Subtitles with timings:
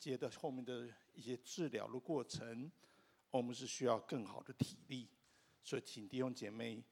[0.00, 2.72] 接着后面的一些治疗的过程，
[3.32, 5.06] 欧牧师需要更好的体力，
[5.62, 6.82] 所以请弟兄姐妹，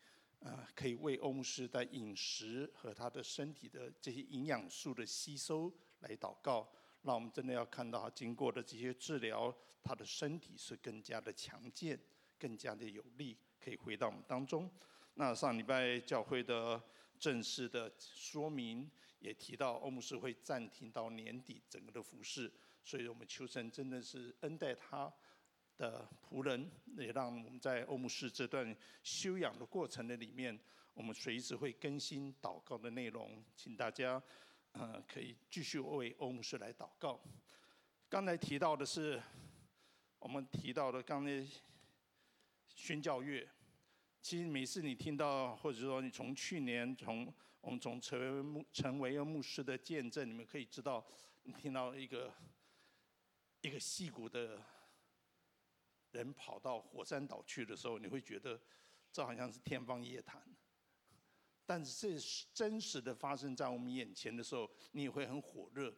[0.40, 6.70] 啊，可以为欧姆师在饮食和他的身体的这些营养素的吸收来祷告。
[7.00, 11.98] 那我们真的要看到他经过的这些治疗，他的身体是更加的强健，
[12.38, 14.70] 更加的有力，可以回到我们当中。
[15.14, 16.80] 那上礼拜教会的
[17.18, 18.88] 正式的说明
[19.18, 22.52] 也提到，欧姆师会暂停到年底整个的服事，
[22.88, 25.12] 所以我们求神真的是恩待他
[25.76, 30.58] 的仆人，也让我们在欧牧师这段休养的过程的里面，
[30.94, 34.22] 我们随时会更新祷告的内容，请大家
[34.72, 37.20] 呃可以继续为欧牧师来祷告。
[38.08, 39.22] 刚才提到的是，
[40.18, 41.46] 我们提到的刚才
[42.74, 43.46] 宣教月。
[44.22, 51.06] 其实每次你听到，或者说你从去年从我们从成为牧成为一个牧师的见证，你们可以知道，
[51.42, 52.32] 你听到一个
[53.60, 54.62] 一个戏骨的
[56.12, 58.60] 人跑到火山岛去的时候，你会觉得
[59.12, 60.42] 这好像是天方夜谭。
[61.66, 65.94] 但是这真实的发生在我们眼前的时候，你也会很火热。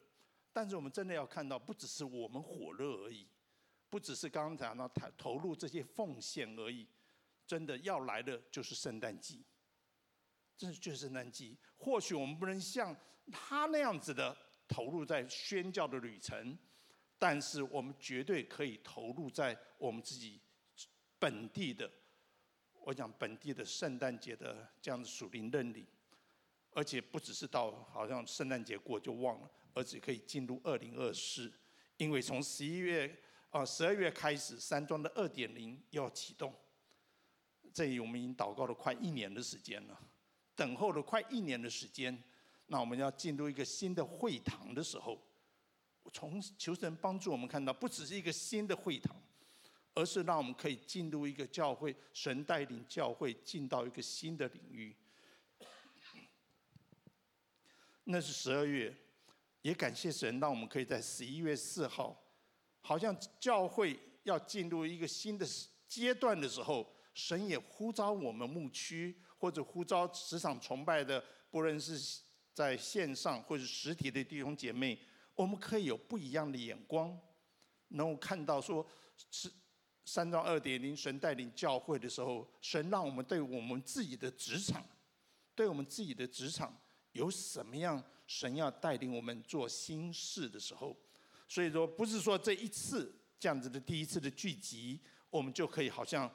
[0.51, 3.25] 但是我们真的要看到，不只是我们火热而已，
[3.89, 4.85] 不只是刚刚讲到
[5.17, 6.87] 投入这些奉献而已。
[7.47, 9.43] 真的要来的就是圣诞季，
[10.57, 11.57] 这就是圣诞季。
[11.77, 12.95] 或许我们不能像
[13.31, 16.57] 他那样子的投入在宣教的旅程，
[17.21, 20.41] 但是我们绝对可以投入在我们自己
[21.19, 21.87] 本地的，
[22.79, 25.85] 我讲本地的圣诞节的这样的属灵认领，
[26.71, 31.53] 而且不只是到好像圣诞节过就忘了，而且可以进入二零二四，
[31.97, 33.15] 因为从十一月
[33.51, 36.51] 啊十二月开始，山庄的二点零要启动。
[37.71, 39.95] 这里我们已经祷告了快一年的时间了，
[40.55, 42.23] 等候了快一年的时间，
[42.65, 45.21] 那我们要进入一个新的会堂的时候，
[46.13, 49.15] 从求神帮助我们看到，不只是一个新的会堂，
[49.93, 54.95] 而是让我们可以进入一个教会，神带领教会进到一个新的领域。
[58.03, 58.93] 那是十二月，
[59.61, 62.19] 也感谢神，让我们可以在十一月四号，
[62.81, 65.45] 好像教会要进入一个新的
[65.87, 66.95] 阶段的时候。
[67.13, 72.21] 神也呼召我们牧区，或者呼召职场崇拜的，不论是
[72.53, 74.97] 在线上或者实体的弟兄姐妹，
[75.41, 77.17] 我们可以有不一样的眼光，
[77.89, 78.85] 能够看到说，
[79.31, 79.51] 是
[80.05, 84.85] 山庄二点零，神带领教会的时候，神让我们对我们自己的职场，
[85.55, 86.79] 对我们自己的职场
[87.13, 90.95] 有什么样，神要带领我们做新事的时候，
[91.47, 96.31] 所以说不是说这一次这样子的第一次的聚集，我们就可以好像。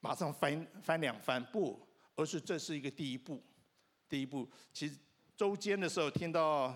[0.00, 1.84] 马上翻翻两番，不，
[2.14, 3.42] 而是这是一个第一步。
[4.08, 4.96] 第一步，其实
[5.36, 6.72] 周间的时候听到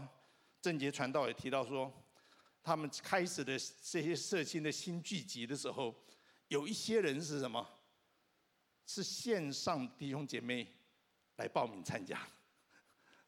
[0.62, 1.92] 郑捷传道也提到说，
[2.62, 5.92] 他们开始的这些社青的新聚集的时候，
[6.48, 7.68] 有一些人是什么？
[8.86, 10.66] 是线上弟兄姐妹
[11.36, 12.20] 来报名参加，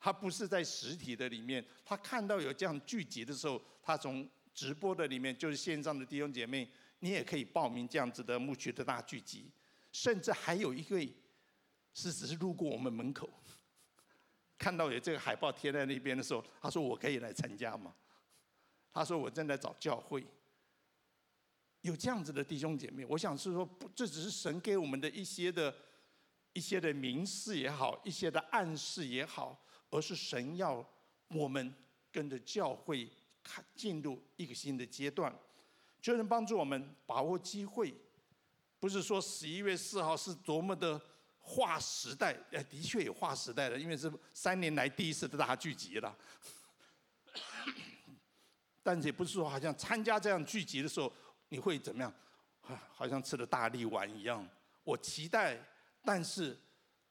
[0.01, 1.65] 他不是在实体的里面。
[1.85, 6.69] 他看到有这样聚集的时候，他从直播的里面，就是线上的弟兄姐妹，
[7.01, 9.51] 你也可以报名这样子的牧区的大聚集。
[9.91, 11.13] 甚至还有一位
[11.95, 13.31] 是只是路过我们门口，
[14.59, 17.95] 看到有这个海报贴在那边的时候，他说：“我可以来参加吗？”
[18.93, 20.25] 他说：“我正在找教会。”
[21.83, 25.75] 有这样子的弟兄姐妹，我想是说，不，这只是神给我们的一些的、
[26.55, 30.83] 一些的明示也好，一些的暗示也好，而是神要
[31.29, 31.75] 我们
[32.11, 33.11] 跟着教会
[33.43, 35.35] 看进入一个新的阶段，
[36.01, 37.95] 就能帮助我们把握机会。
[38.81, 40.99] 不是说十一月四号是多么的
[41.47, 46.17] 划时代，哎，的确有划时代的，因为是三年来第一次的大聚集了。
[48.83, 51.13] 但是也不是说好像参加这样聚集的时候
[51.51, 52.13] 你会怎么样，
[52.63, 54.49] 啊好像吃了大力丸一样。
[54.83, 55.59] 我期待，
[56.03, 56.59] 但是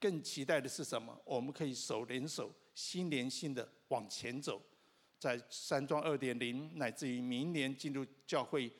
[0.00, 1.16] 更期待的是什么？
[1.24, 4.60] 我们可以手连手、心连心的往前走，
[5.18, 8.72] 在山庄二点零，乃至于明年进入教会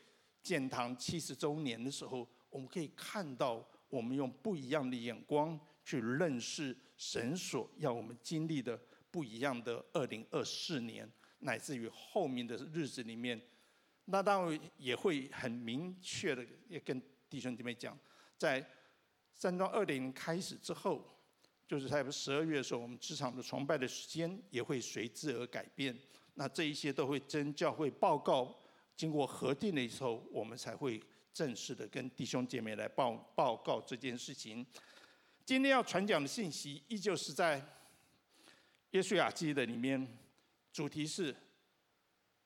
[0.42, 2.28] 建堂七十周年的时候。
[2.50, 8.76] 我们可以看到，我们用不一样的眼光去认识神所要我们经历的
[9.08, 11.08] 不一样的二零二四年，
[11.38, 13.40] 乃至于后面的日子里面，
[14.06, 17.00] 那当然也会很明确的也跟
[17.30, 17.96] 弟兄姐妹讲，
[18.36, 18.66] 在
[19.32, 21.16] 山庄二零开始之后，
[21.68, 25.96] 就是在十二月的时候，我们职场的崇拜的时间也会随之而改变。
[26.34, 28.52] 那这一些都会跟教会报告，
[28.96, 31.00] 经过核定的时候，我们才会。
[31.34, 34.64] 正式的跟弟兄姐妹来报报告这件事情。
[35.44, 37.60] 今天要传讲的信息，依旧是在
[38.92, 40.06] 约书亚记的里面，
[40.72, 41.34] 主题是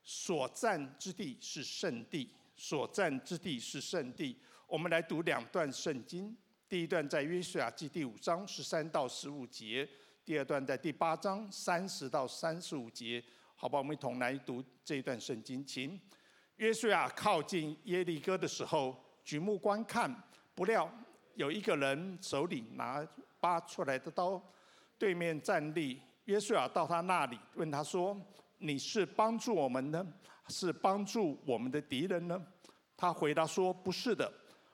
[0.03, 4.35] 所占之地是圣地，所占之地是圣地。
[4.67, 6.35] 我们来读两段圣经，
[6.69, 9.87] 第一段在约书亚记第五章十三到十五节，
[10.25, 13.23] 第二段在第八章三十到三十五节。
[13.55, 15.65] 好吧，我们一同来读这一段圣经。
[15.65, 16.01] 请
[16.59, 20.15] 约书亚靠近耶利哥的时候，举目观看，
[20.55, 20.89] 不料
[21.35, 23.05] 有一个人手里拿
[23.41, 24.41] 拔出来的刀，
[24.99, 26.01] 对面站立。
[26.27, 28.17] 约书亚到他那里，问他说。
[28.61, 30.05] 你是帮助我们呢，
[30.49, 32.45] 是帮助我们的敌人呢？
[32.97, 34.29] 他回答说：“不是的，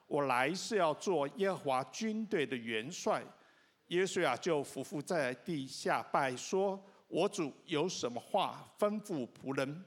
[0.06, 3.22] 我来是要做耶和华军队的元帅。”
[3.88, 9.84] 约书亚就伏伏在地下拜说：“我主有什么话吩咐仆人？”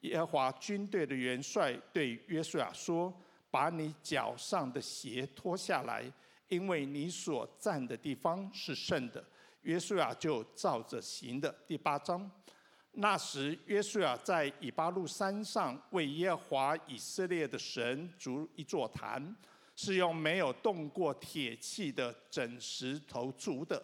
[0.00, 3.12] 耶和华军队的元帅对约书亚说
[3.50, 6.04] ：“把你脚上的鞋脱下来，
[6.48, 9.24] 因为你所站的地方是圣的。”
[9.62, 11.54] 约书亚就照着行的。
[11.66, 12.30] 第八章。
[12.92, 19.36] 那时，约书亚在以巴路山上为耶和华以色列的神筑一座坛，
[19.76, 23.80] 是用没有动过铁器的整石头筑的。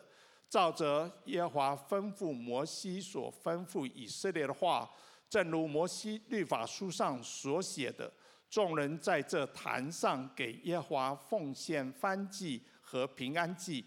[0.49, 4.89] 照着耶和华吩咐摩西所吩咐以色列的话，
[5.29, 8.13] 正如摩西律法书上所写的，
[8.49, 13.85] 众人在这坛上给耶和华奉献燔祭和平安祭。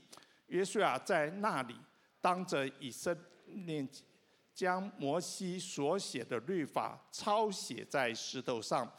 [0.47, 1.75] 约书亚在那里
[2.21, 3.87] 当着以色列。
[4.57, 8.91] 将摩西所写的律法抄写在石头上，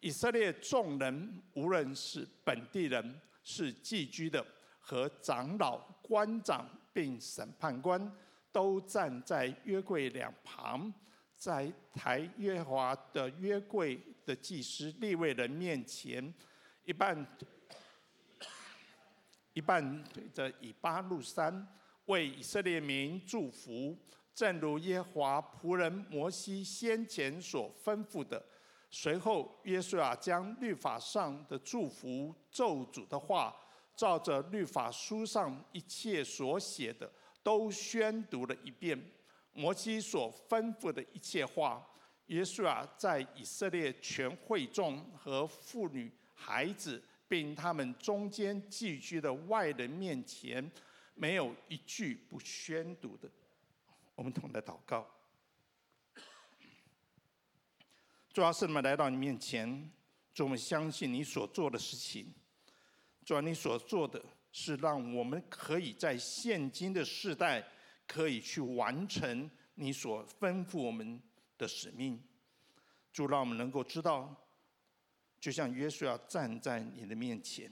[0.00, 4.42] 以色列众人，无论是本地人、是寄居的
[4.80, 8.10] 和长老、官长并审判官，
[8.50, 10.90] 都站在约柜两旁，
[11.42, 16.32] 在抬耶华的约柜的祭司利未人面前，
[16.84, 17.26] 一半
[19.52, 21.66] 一半对着以巴路山，
[22.04, 23.98] 为以色列民祝福。
[24.32, 28.40] 正如耶和华仆人摩西先前所吩咐的，
[28.88, 33.52] 随后约书亚将律法上的祝福咒诅的话，
[33.96, 37.10] 照着律法书上一切所写的，
[37.42, 38.96] 都宣读了一遍。
[39.52, 41.86] 摩西所吩咐的一切话，
[42.26, 50.70] 约书亚在以色列全会众和妇女、孩子，并他们中间寄居的外人面前，
[51.14, 53.30] 没有一句不宣读的。
[54.14, 55.06] 我们同来祷告，
[58.32, 59.90] 主啊，圣灵来到你面前，
[60.32, 62.32] 主，我们相信你所做的事情。
[63.24, 64.22] 主，你所做的
[64.52, 67.64] 是让我们可以在现今的世代，
[68.12, 71.20] 可以去完成你所吩咐我们
[71.56, 72.22] 的使命。
[73.12, 74.34] 主，让我们能够知道，
[75.40, 77.70] 就像约书亚站在你的面前，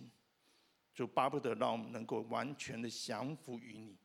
[0.94, 3.96] 就巴不得让我们能够完全的降服于你。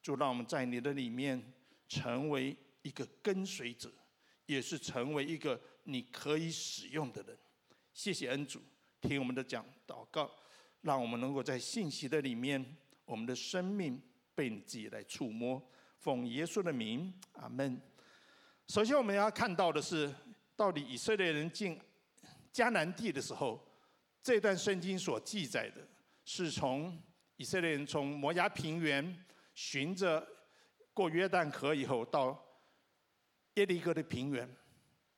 [0.00, 1.42] 主，让我们在你的里面。
[1.88, 3.92] 成为一个跟随者，
[4.46, 7.38] 也是成为一个你可以使用的人。
[7.92, 8.62] 谢谢恩主，
[8.98, 10.34] 听我们的讲祷告，
[10.80, 12.64] 让我们能够在信息的里面，
[13.04, 14.00] 我们的生命
[14.34, 15.62] 被你自己来触摸。
[15.98, 17.80] 奉耶稣的名，阿门。
[18.68, 20.12] 首先，我们要看到的是，
[20.56, 21.80] 到底以色列人进
[22.52, 23.60] 迦南地的时候，
[24.22, 25.86] 这段圣经所记载的，
[26.24, 27.00] 是从
[27.36, 29.24] 以色列人从摩押平原
[29.54, 30.26] 循着。
[30.94, 32.38] 过约旦河以后，到
[33.54, 34.46] 耶利哥的平原，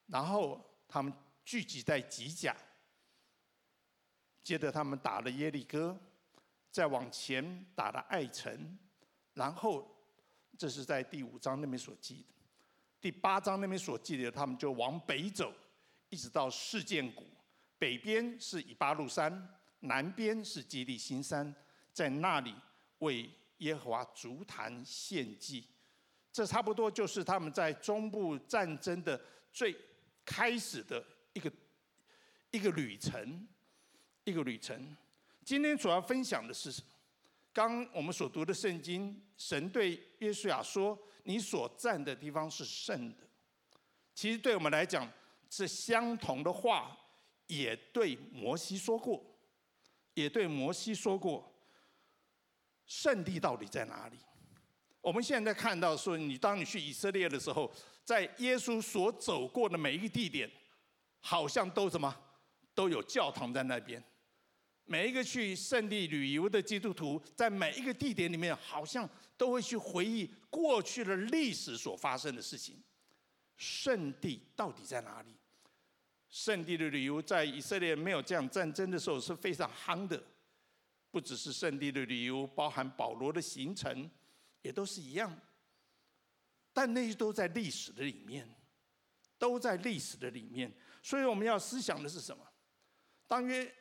[0.06, 1.12] 然后他们
[1.44, 2.56] 聚集在吉甲，
[4.44, 5.98] 接着他们打了耶利哥，
[6.70, 8.78] 再往前打了艾城，
[9.34, 9.86] 然后
[10.56, 12.34] 这是在第五章那边所记的，
[13.00, 15.52] 第八章那边所记的，他们就往北走，
[16.08, 17.24] 一直到示剑谷，
[17.78, 19.48] 北边是以巴路山，
[19.80, 21.54] 南边是基利新山，
[21.92, 22.54] 在那里
[23.00, 23.30] 为。
[23.58, 25.64] 耶和华足坛献祭，
[26.32, 29.18] 这差不多就是他们在中部战争的
[29.52, 29.74] 最
[30.24, 31.50] 开始的一个
[32.50, 33.46] 一个旅程，
[34.24, 34.96] 一个旅程。
[35.44, 36.88] 今天主要分享的是什么，
[37.54, 43.18] 刚我们所读的圣经，神对约书亚说：“你所站的地方是圣的。”
[44.12, 45.08] 其实对我们来讲，
[45.48, 46.94] 是相同的话，
[47.46, 49.24] 也对摩西说过，
[50.14, 51.48] 也对摩西说过。
[52.86, 54.18] 圣地到底在哪里？
[55.00, 57.72] 我们现在看到说，你当你去以色列的时候，
[58.04, 60.50] 在耶稣所走过的每一个地点，
[61.20, 62.14] 好像都什么
[62.74, 64.02] 都有教堂在那边。
[64.86, 72.82] 每一个去圣地旅游的基督徒，在每一个地点里面，好像都会去回忆过去的历史所发生的事情。
[73.56, 75.34] 圣地到底在哪里？
[76.28, 80.22] 圣地的旅游在以色列没有这样战争的时候是非常夯的。
[81.10, 84.10] 不只是圣地的旅游，包含保罗的行程，
[84.62, 85.34] 也都是一样。
[86.72, 88.52] 但那些都在历史的里面，
[89.38, 90.70] 都在历史的里面。
[91.02, 92.44] 所以我们要思想的是什么？
[93.28, 93.72] 当约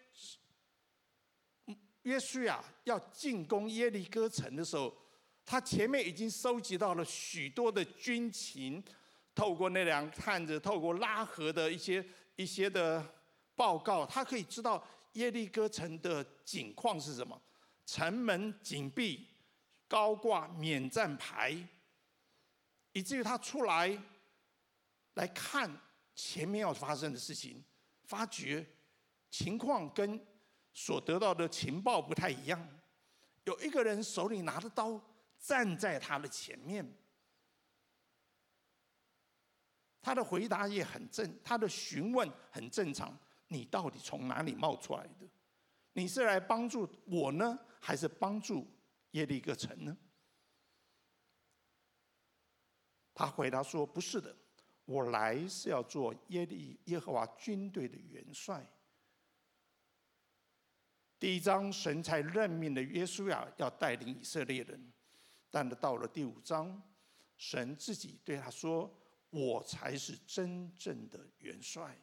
[2.04, 4.96] 约书亚要进攻耶利哥城的时候，
[5.46, 8.84] 他前面已经收集到了许多的军情，
[9.36, 12.06] 透过那两个探子，透过拉合的一些
[12.36, 13.06] 一些的
[13.56, 17.42] 报告，他可以知道耶利哥城的景况是什么。
[17.86, 19.28] 城门紧闭，
[19.88, 21.56] 高挂免战牌，
[22.94, 24.02] 以至于他出来
[25.16, 25.70] 来看
[26.16, 27.64] 前面要发生的事情，
[28.04, 28.66] 发觉
[29.30, 30.18] 情况跟
[30.74, 32.68] 所得到的情报不太一样。
[33.46, 35.00] 有一个人手里拿着刀
[35.40, 36.86] 站在他的前面，
[40.02, 45.28] 他的回答也很正，他的询问很正常：你到底从哪里冒出来的？
[45.94, 47.60] 你是来帮助我呢？
[47.80, 48.66] 还是帮助
[49.12, 49.96] 耶利哥城呢？
[53.14, 54.36] 他回答说：“不是的，
[54.86, 58.66] 我来是要做耶利耶和华军队的元帅。”
[61.24, 64.92] 第一章，神才任命了约书亚要带领以色列人，
[65.50, 66.84] 但是到了第五章，
[67.38, 68.94] 神自己对他说
[69.32, 71.98] ：“我才是真正的元帅。”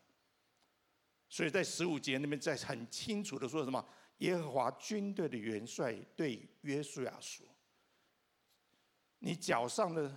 [1.28, 3.86] 所以在十五节那边，在很清楚的说什么？
[4.20, 7.46] 耶和华军队的元帅对约书亚说
[9.20, 10.16] ：“你脚上的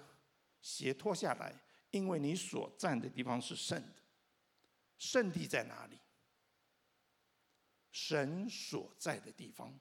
[0.62, 1.54] 鞋脱下来，
[1.92, 4.02] 因为你所站的地方是圣的。
[4.98, 5.98] 圣地在哪里？
[7.94, 9.74] 神所在的地方。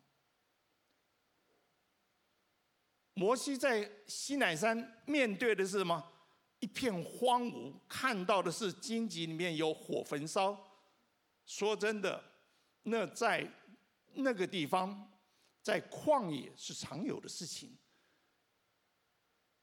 [3.15, 6.01] 摩西在西乃山面对的是什么？
[6.61, 10.57] 一片荒芜，看到的是荆棘里面有火焚烧。
[11.45, 12.23] 说真的，
[12.85, 13.53] 那在……
[14.15, 15.11] 那个地方
[15.63, 17.75] 在旷野是常有的事情。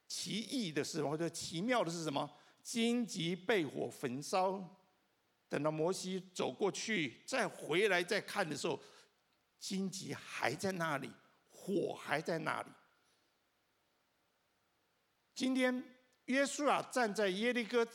[0.08, 2.28] 奇异的是，或者奇妙的是什么？
[2.60, 4.79] 荆棘被火焚烧。
[5.50, 8.80] 等到摩西走过去，再回来再看的时候，
[9.58, 11.12] 荆棘还在那里，
[11.50, 12.68] 火还在那里。
[15.34, 15.84] 今天
[16.24, 17.86] 约书亚站在耶利哥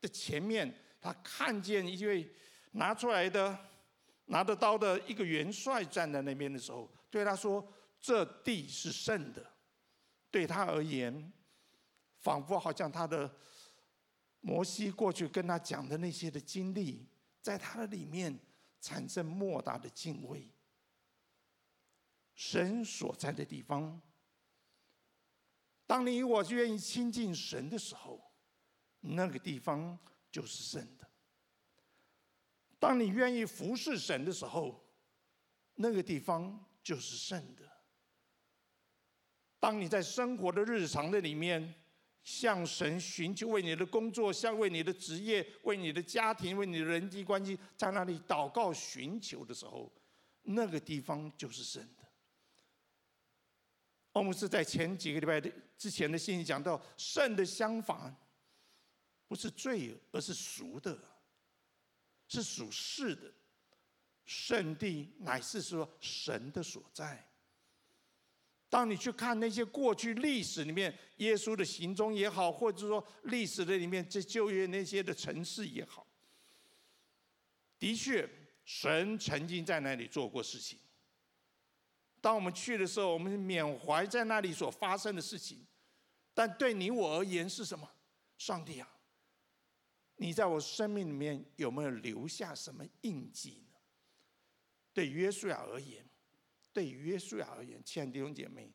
[0.00, 2.28] 的前面，他看见一位
[2.72, 3.66] 拿出来的。
[4.32, 7.66] 拿着刀的一个元帅站在那边的时候，对他说
[8.00, 9.44] ：“这地是圣的。”
[10.30, 11.32] 对他而言，
[12.20, 13.28] 仿佛好像他的
[14.40, 17.06] 摩西过去跟他讲的那些的经历，
[17.40, 18.38] 在他的里面
[18.80, 20.50] 产生莫大的敬畏。
[22.34, 24.00] 神所在的地方，
[25.86, 28.32] 当你我愿意亲近神的时候，
[29.00, 29.98] 那个地方
[30.30, 31.06] 就是圣的。
[32.78, 34.82] 当你愿意服侍神的时候，
[35.74, 37.70] 那个地方就是圣的。
[39.58, 41.74] 当你在生活的日常的里面，
[42.22, 49.92] 向神寻求，为你的工作，向为你的职业，为你的家庭，为你的人际关系，在那里祷告寻求的时候，
[50.42, 52.04] 那个地方就是圣的。
[54.12, 58.14] 我们是在前几个礼拜的之前的信息讲到，圣的相反，
[59.28, 60.98] 不是罪，而是赎的。
[62.32, 63.32] 是属世的，
[64.24, 67.28] 圣地乃是说神的所在。
[68.70, 76.06] 当你去看那些过去历史里面耶稣的行踪也好，或者说历史的里面这旧约那些的城市也好，
[77.78, 78.26] 的确
[78.64, 80.78] 神曾经在那里做过事情。
[82.20, 85.66] 当我们去的时候，我们缅怀在那里所发生的事情，
[86.32, 87.90] 但对你我而言是什么？
[88.38, 88.88] 上帝啊！
[90.16, 93.76] 你在我生命里面有没有留下什么印记呢？
[94.92, 96.06] 对约书亚而言，
[96.72, 98.72] 对约书亚而言，亲爱的弟兄姐妹，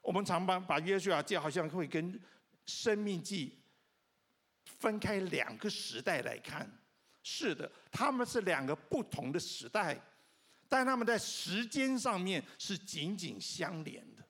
[0.00, 2.20] 我们常把把约书亚记好像会跟
[2.66, 3.58] 生命记
[4.64, 6.70] 分开两个时代来看。
[7.22, 10.00] 是的，他们是两个不同的时代，
[10.68, 14.22] 但他们在时间上面是紧紧相连的。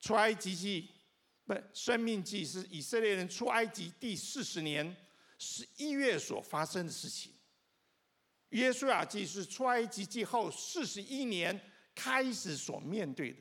[0.00, 0.90] 出埃及记。
[1.48, 4.96] 不，生命记是以色列人出埃及第四十年
[5.38, 7.32] 十一月所发生的事情。
[8.50, 11.58] 约书亚记是出埃及记后四十一年
[11.94, 13.38] 开始所面对的，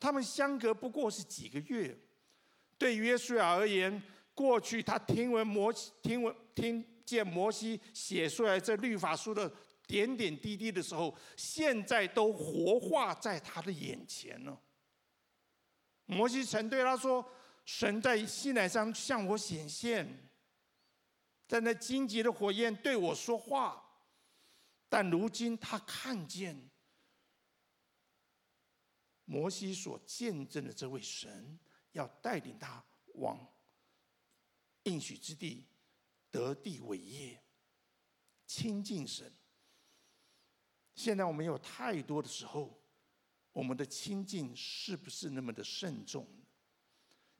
[0.00, 1.96] 他们相隔不过是几个月。
[2.78, 4.02] 对约书亚而言，
[4.34, 9.50] 过去他听闻摩西听闻听见摩西写出来这律法书的
[9.86, 14.60] 点点滴滴的时候，现在都活化在他的眼前了。
[16.04, 17.24] 摩西曾对他说。
[17.68, 20.06] 神在西乃山向我显现，
[21.48, 23.85] 在那荆棘的火焰对我说话，
[24.88, 26.70] 但如今他看见
[29.24, 31.58] 摩西所见证的这位神，
[31.92, 33.38] 要带领他往
[34.84, 35.66] 应许之地，
[36.30, 37.42] 得地为业，
[38.46, 39.32] 亲近神。
[40.94, 42.80] 现在我们有太多的时候，
[43.52, 46.26] 我们的亲近是不是那么的慎重？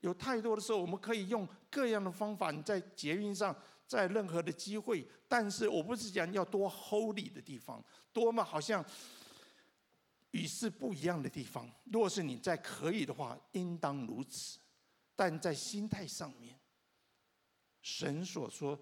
[0.00, 8.84] 有太多的时候，我们可以用各样的方法，你在捷运上，在任何的机会，但是我不是讲要多 holy 的地方，多么好像
[10.32, 11.70] 与世不一样的地方。
[11.84, 14.58] 若是你在可以的话，应当如此。
[15.14, 16.58] 但在心态上面，
[17.80, 18.78] 神所说，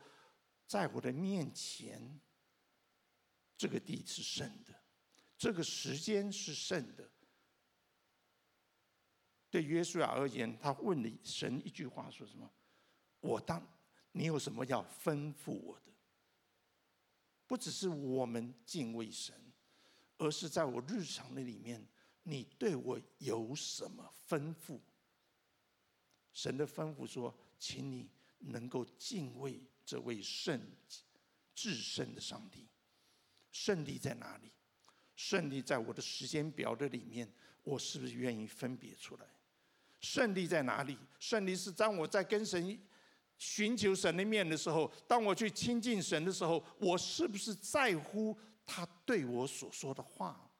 [0.66, 2.20] 在我的面前，
[3.56, 4.74] 这个地是圣的，
[5.36, 7.08] 这个时间是圣的。
[9.48, 12.50] 对约书亚而言，他问了神一句话，说什么？
[13.20, 13.64] 我当
[14.16, 15.92] 你有什么要吩咐我的？
[17.48, 19.34] 不只是我们敬畏神，
[20.18, 21.84] 而是在我日常的里面，
[22.22, 24.78] 你对我有什么吩咐？
[26.32, 30.60] 神的吩咐说，请你能够敬畏这位圣
[31.52, 32.68] 至圣的上帝。
[33.50, 34.50] 圣地在哪里？
[35.16, 37.28] 圣地在我的时间表的里面，
[37.64, 39.26] 我是不是愿意分别出来？
[40.00, 40.96] 胜利在哪里？
[41.18, 42.64] 胜利是当我在跟神
[43.36, 50.50] 寻求神的面的时候，当我去亲近神的时候，我是不是在乎他对我所说的话，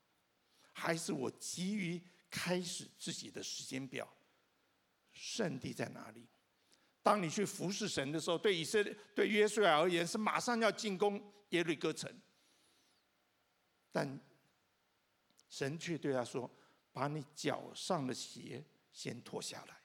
[0.73, 4.09] 还是我急于开始自己的时间表？
[5.13, 6.27] 圣地在哪里？
[7.03, 12.11] 当你去服侍神的时候，对以色列、对约书亚而言，是马上要进攻耶律哥城，
[13.93, 14.21] 但
[15.49, 16.51] 神却对他说
[16.93, 18.65] ：“把你脚上的鞋。”
[18.95, 19.77] 先脱下来，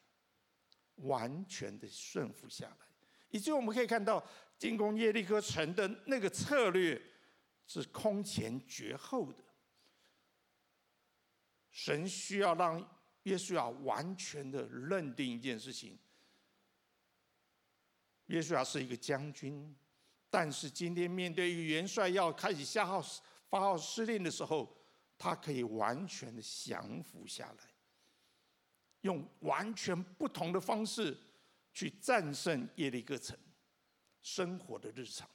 [1.04, 2.88] 完全的顺服下来，
[3.30, 4.26] 以及我们可以看到
[4.58, 7.02] 进攻耶利哥城的那个策略
[7.68, 9.44] 是空前绝后的。
[11.72, 15.98] 神需要让约书亚完全的认定一件事情：
[18.26, 19.76] 约书亚是一个将军，
[20.30, 23.02] 但是今天面对元帅要开始下号
[23.48, 24.76] 发号施令的时候，
[25.18, 27.79] 他可以完全的降服下来。
[29.02, 31.18] 用完全不同的方式
[31.74, 33.38] 去战胜耶利哥城，
[34.22, 35.30] 生活的日常。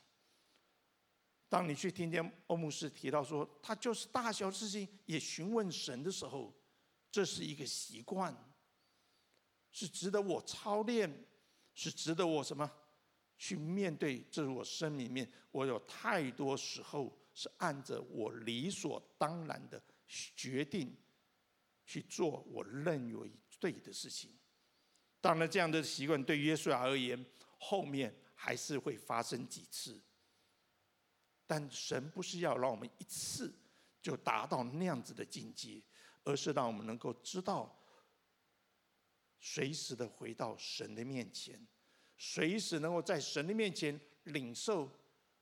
[1.48, 6.53] 当你去听见欧姆斯提到说，他就是大小事情也询问神的时候，
[7.11, 8.37] 这是一个习惯，
[9.70, 11.11] 是值得我操练，
[11.72, 12.70] 是值得我什么
[13.38, 14.20] 去面对？
[14.31, 20.94] 这是我生命里面，我有太多时候是按着我理所当然的决定
[21.87, 23.31] 去做，我认为。
[23.64, 24.31] 对的事情，
[25.22, 27.24] 当然这样的习惯对约书亚而言，
[27.59, 29.98] 后面还是会发生几次。
[31.46, 33.50] 但神不是要让我们一次
[34.03, 35.83] 就达到那样子的境界，
[36.24, 37.74] 而是让我们能够知道，
[39.40, 41.66] 随时的回到神的面前，
[42.18, 44.90] 随时能够在神的面前领受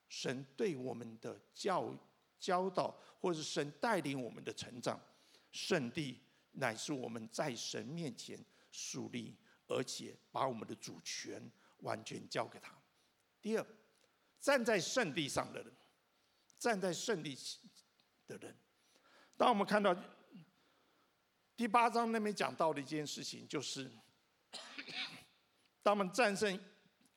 [0.08, 1.92] 神对我们的教
[2.38, 5.00] 教导，或是神带领我们的成长，
[5.50, 6.20] 圣地。
[6.52, 8.38] 乃是我们在神面前
[8.70, 9.36] 树立，
[9.66, 12.72] 而且把我们的主权完全交给他。
[13.40, 13.66] 第二，
[14.38, 15.72] 站在圣地上的人，
[16.58, 17.36] 站在圣地
[18.26, 18.56] 的人，
[19.36, 19.96] 当我们看到
[21.56, 23.90] 第八章那边讲到的一件事情，就是
[25.82, 26.58] 当我们战胜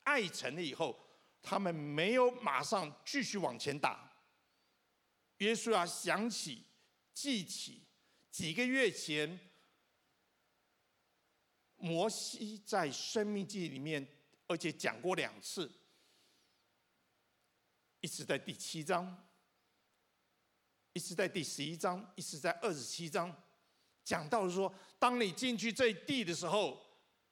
[0.02, 0.98] 爱城了以后，
[1.42, 4.12] 他们没有马上继续往前打。
[5.38, 6.64] 约书亚想起、
[7.12, 7.85] 记起。
[8.36, 9.40] 几个月前，
[11.78, 14.06] 摩西在《生命记》里面，
[14.46, 15.72] 而且讲过两次，
[18.02, 19.26] 一次在第七章，
[20.92, 23.34] 一次在第十一章，一次在二十七章，
[24.04, 26.78] 讲到说，当你进去这地的时候，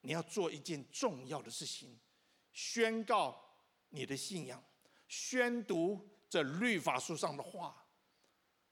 [0.01, 2.01] 你要做一件重要的事情，
[2.55, 3.39] 宣告
[3.91, 4.65] 你的信仰，
[5.07, 7.87] 宣读这律法书上的话，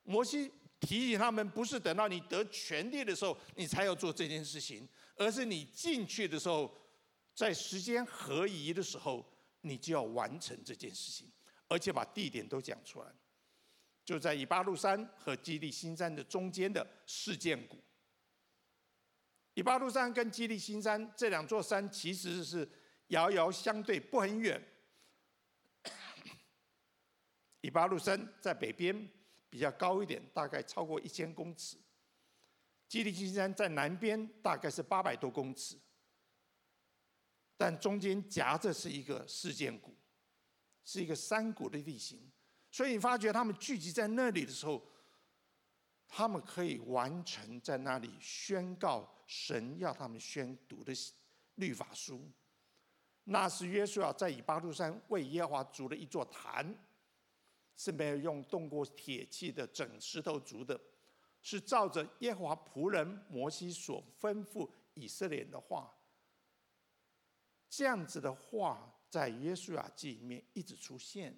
[0.04, 0.50] 摩西。
[0.82, 6.76] 提醒他们，不是等到你得权力的时候，你才要做这件事情，而是你进去的时候，
[7.34, 9.24] 在时间合宜的时候，
[9.60, 11.30] 你就要完成这件事情，
[11.68, 13.06] 而且把地点都讲出来，
[14.04, 17.78] 就在以巴路山和基利心山的中间的事件谷。
[19.54, 22.68] 以巴路山跟基利心山这两座山其实是
[23.08, 24.60] 遥遥相对，不很远。
[27.60, 29.08] 以巴路山在北边。
[29.52, 31.76] 比较高一点，大概超过一千公尺。
[32.88, 35.76] 基利金山在南边，大概是八百多公尺，
[37.58, 39.94] 但中间夹着是一个事件谷，
[40.86, 42.32] 是一个山谷的地形。
[42.70, 44.82] 所以你发觉他们聚集在那里的时候，
[46.08, 50.94] 他们可以完成在那里宣告神要他们宣读的
[51.56, 52.26] 律法书。
[53.24, 56.74] 那是约书亚在以巴路山为耶和华筑了一座坛，
[57.76, 60.80] 是没有用动过铁器的整石头筑的，
[61.40, 65.92] 是照着耶和华仆人摩西所吩咐以色列人的话。
[67.68, 71.34] 这样子的话，在耶稣亚记里面一直出现。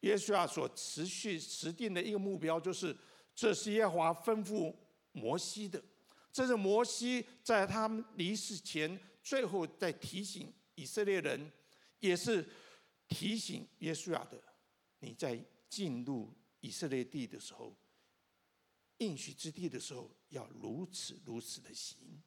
[0.00, 2.96] 耶稣亚所持续持定的一个目标，就是
[3.34, 4.74] 这是耶和华吩咐
[5.12, 5.82] 摩西的，
[6.32, 8.98] 这是摩西在他们离世前。
[9.22, 11.52] 最后在提醒以色列人，
[12.00, 12.48] 也是
[13.06, 14.42] 提醒耶稣亚的：
[15.00, 17.76] 你在进入以色列地的时候，
[18.98, 22.22] 应许之地的时候，要如此如此的行。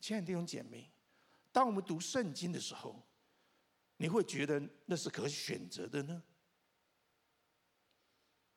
[0.00, 0.90] 亲爱的弟兄姐妹，
[1.52, 3.06] 当我们读圣经的时候，
[3.96, 6.22] 你会觉得那是可选择的呢？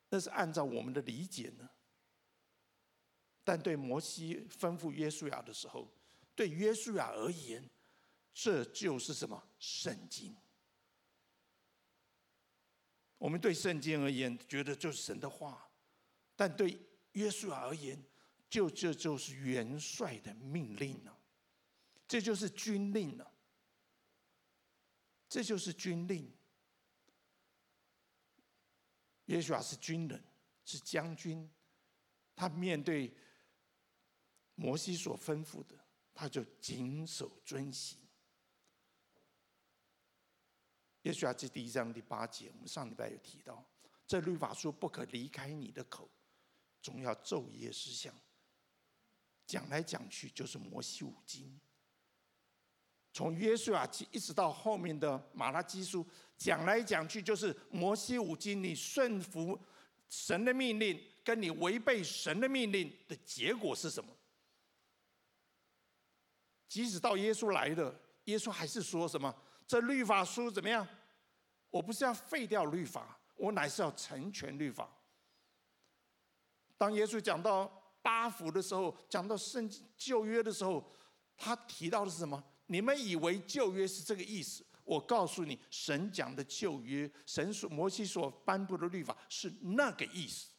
[0.10, 1.69] 那是按照我们的理解呢？
[3.43, 5.89] 但对摩西吩咐约书亚的时候，
[6.36, 7.67] 对约书亚而言，
[8.34, 9.41] 这就是什么？
[9.58, 10.36] 圣经。
[13.17, 15.69] 我们对圣经而言，觉得就是神的话；
[16.36, 16.80] 但对
[17.13, 18.01] 约书亚而言，
[18.49, 21.17] 就这就是元帅的命令了，
[22.08, 23.32] 这就是军令了，
[25.27, 26.32] 这就是军令。
[29.25, 30.23] 约书亚是军人，
[30.63, 31.49] 是将军，
[32.36, 33.13] 他面对
[34.56, 35.75] 摩西所吩咐的。
[36.19, 37.99] 他就谨守遵行。
[41.08, 43.63] 约书亚记第一章第八节，我们上礼拜有提到，
[44.06, 46.10] 这律法书不可离开你的口，
[46.82, 48.13] 总要昼夜思想。
[49.46, 51.58] 讲来讲去就是摩西五经。
[53.13, 56.06] 从约书亚记一直到后面的马拉基书，
[56.38, 58.62] 讲来讲去就是摩西五经。
[58.62, 59.58] 你顺服
[60.10, 64.13] 神的命令，跟你违背神的命令的结果是什么？
[66.67, 69.34] 即使到耶稣来了，耶稣还是说什么？
[69.65, 70.86] 这律法书怎么样？
[71.69, 74.89] 我不是要废掉律法，我乃是要成全律法。
[76.77, 77.67] 当耶稣讲到
[78.01, 80.91] 八福的时候，讲到圣经旧约的时候，
[81.36, 82.43] 他提到的是什么？
[82.67, 84.65] 你们以为旧约是这个意思？
[84.84, 90.51] 我告诉你，神讲的旧约，神所摩西所颁布的律法是那个意思。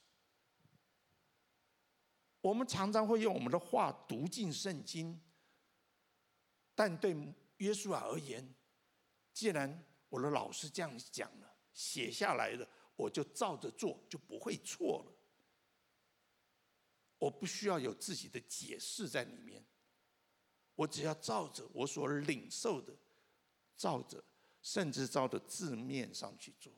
[2.40, 5.18] 我们常常会用我们的话读进圣经。
[6.74, 7.16] 但对
[7.56, 8.54] 约书亚而言，
[9.32, 15.12] 既然我的老师这样讲了，写下来了，我就照着做，就不会错了。
[17.18, 19.64] 我不需要有自己的解释在里面，
[20.74, 22.96] 我只要照着我所领受的，
[23.76, 24.24] 照着，
[24.62, 26.72] 甚至照着字面上去做。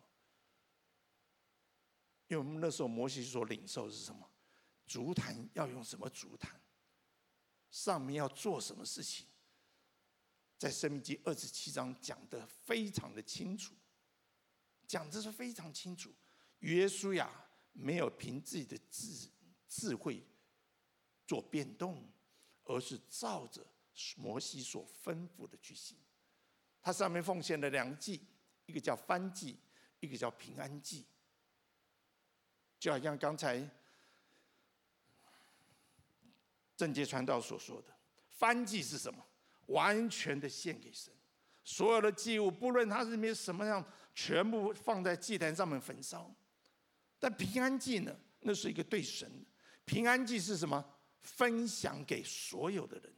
[2.29, 4.31] 因为我们那时候摩西所领受的是什么？
[4.87, 6.61] 筑坛要用什么筑坛？
[7.71, 9.27] 上面要做什么事情？
[10.61, 13.73] 在《申命记》二十七章讲得非常的清楚，
[14.87, 16.13] 讲的是非常清楚。
[16.59, 17.31] 约书亚
[17.73, 19.27] 没有凭自己的智
[19.67, 20.23] 智慧
[21.27, 22.07] 做变动，
[22.65, 23.67] 而是照着
[24.19, 25.97] 摩西所吩咐的去行。
[26.83, 28.21] 他上面奉献了两个祭，
[28.67, 29.59] 一个叫燔祭，
[30.01, 31.07] 一个叫平安祭。
[32.79, 33.67] 就好像刚才
[36.77, 37.97] 正杰传道所说的，
[38.39, 39.27] 燔祭是什么？
[39.71, 41.13] 完全的献给神，
[41.65, 46.33] 所有的祭物，不论它是面什么样，全部放在祭坛上面焚烧。
[47.19, 48.17] 但平安祭呢？
[48.41, 49.31] 那是一个对神。
[49.85, 50.85] 平安祭是什么？
[51.21, 53.13] 分享给所有的人。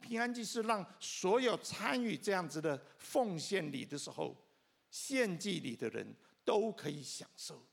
[0.00, 4.36] 平安祭是让所有参与这样子的奉献礼的时候，
[4.90, 7.66] 献祭礼的人都可以享受。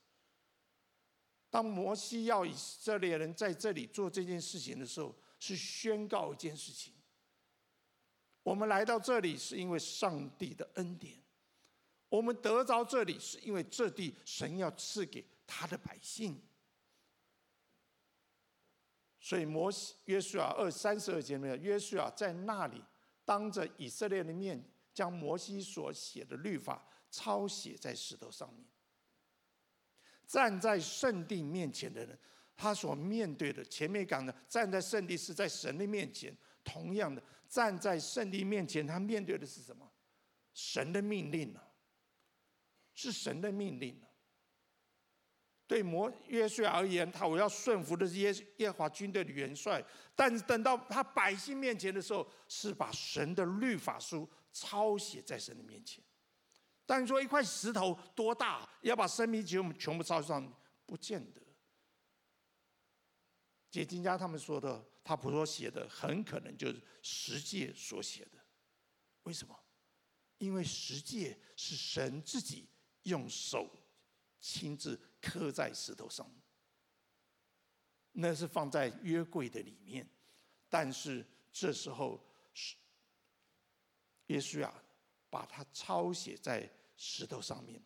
[1.50, 6.94] 当摩西要以色列人在这里做这件事情的时候，是宣告一件事情。
[8.48, 11.14] 我们来到这里是因为上帝的恩典，
[12.08, 16.42] 我们得着这里是因为这地神要赐给他的百姓，
[19.20, 22.82] 所以摩西约书亚二三十二节里面，约书亚在那里
[23.26, 28.66] 当着以色列的面，将摩西所写的律法抄写在石头上面。
[30.26, 32.18] 站在圣地面前的人，
[32.56, 36.34] 他所面对的前面讲的站在圣地是在神的面前，
[36.64, 37.22] 同样的。
[37.50, 39.92] 站在圣地面前，他面对的是什么？
[40.54, 41.62] 神的命令呢？
[42.94, 44.08] 是神的命令呢？
[45.68, 49.84] 对摩约瑟而言，他我要顺服的是耶耶华军队的元帅，
[50.16, 56.04] 但是等到他百姓面前的时候，是把神的律法书抄写在神的面前。
[56.86, 60.52] 但是说一块石头多大，要把生命记全部抄上，
[60.86, 61.42] 不见得。
[63.70, 64.84] 解经家他们说的。
[65.08, 68.44] 他所写的很可能就是十诫所写的，
[69.24, 69.58] 为什么？
[70.38, 72.68] 因为十诫是神自己
[73.04, 73.74] 用手
[74.42, 76.30] 亲自刻在石头上，
[78.12, 80.06] 那是放在约柜的里面。
[80.68, 82.22] 但是这时候，
[84.26, 84.84] 约书亚
[85.30, 87.82] 把它抄写在石头上面。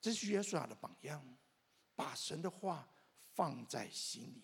[0.00, 1.36] 这是约书亚的榜样，
[1.96, 2.88] 把神的话
[3.38, 4.42] 放在心里。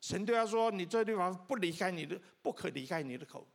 [0.00, 3.46] 神对他说：“你这律法不离开你的，不可离开你的口。”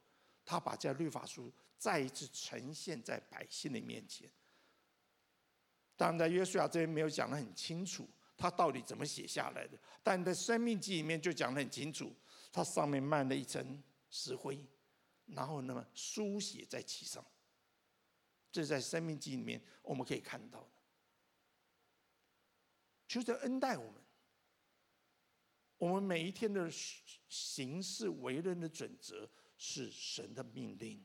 [0.45, 4.29] 他把这律法书再一次呈现在百姓的面前。
[5.97, 9.75] 当然，在约书亚这边没有讲得很清楚，他到底怎么写下来的。
[10.03, 12.13] 但在生命记里面就讲得很清楚，
[12.51, 14.63] 它上面漫了一层石灰，
[15.25, 17.25] 然后那么书写在其上。
[18.51, 20.69] 这在生命记里面我们可以看到的。
[23.07, 24.04] 求神恩待我们，
[25.77, 26.69] 我们每一天的
[27.27, 31.03] 行事为人的准则是神的命令。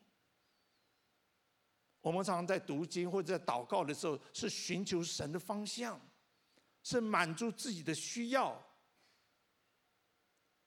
[2.01, 6.01] 我们常常在读经或者在祷告的时候，是寻求神的方向，
[6.83, 8.59] 是满足自己的需要。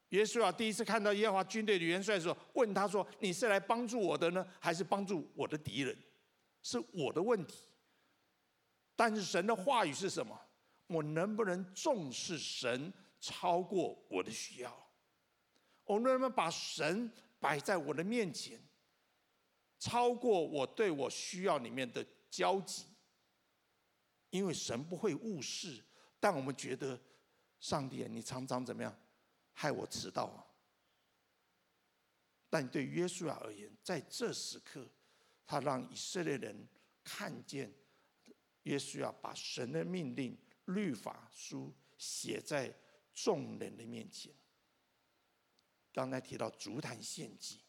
[0.09, 5.97] 约书亚第一次看到耶和华军队的元帅的时候，问他说：“你是来帮助我的呢，还是帮助我的敌人？
[6.61, 7.65] 是我的问题。”
[8.95, 10.39] 但是神的话语是什么？
[10.85, 12.93] 我能不能重视神
[13.25, 14.91] 超过我的需要？
[15.85, 17.09] 我能不能把神
[17.39, 18.61] 摆在我的面前，
[19.79, 22.85] 超过我对我需要里面的交集？
[24.29, 25.81] 因为神不会误事，
[26.19, 26.99] 但我们觉得
[27.61, 28.93] 上帝啊，你常常怎么样，
[29.53, 30.43] 害我迟到啊？
[32.49, 34.85] 但对约书亚而言，在这时刻，
[35.45, 36.67] 他让以色列人
[37.05, 37.73] 看见
[38.63, 40.37] 约书亚把神的命令。
[40.67, 42.73] 律法书写在
[43.13, 44.31] 众人的面前。
[45.93, 47.61] 刚才提到筑坛献祭，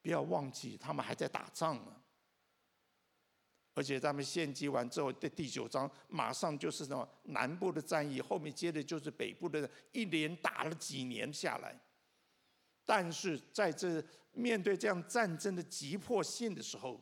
[0.00, 1.96] 不要忘记他们还在打仗呢。
[3.74, 11.78] 而且他们献祭完之后的第九章，马上就是什么南部的战役，后面接着就是北部的，一连打了几年下来。
[12.84, 17.00] 但是在这面对这样战争的急迫性的时候，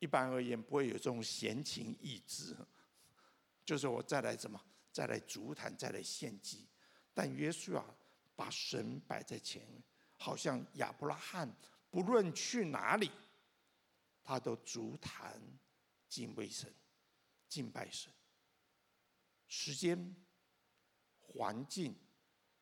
[0.00, 2.56] 一般而言，不会有这种闲情逸致，
[3.64, 4.60] 就是我再来怎么，
[4.92, 6.66] 再来足坛，再来献祭。
[7.12, 7.84] 但约书亚
[8.36, 9.82] 把神摆在前面，
[10.16, 11.50] 好像亚伯拉罕，
[11.90, 13.10] 不论去哪里，
[14.22, 15.40] 他都足坛
[16.08, 16.72] 敬畏神、
[17.48, 18.12] 敬拜神。
[19.46, 20.14] 时间、
[21.20, 21.94] 环境，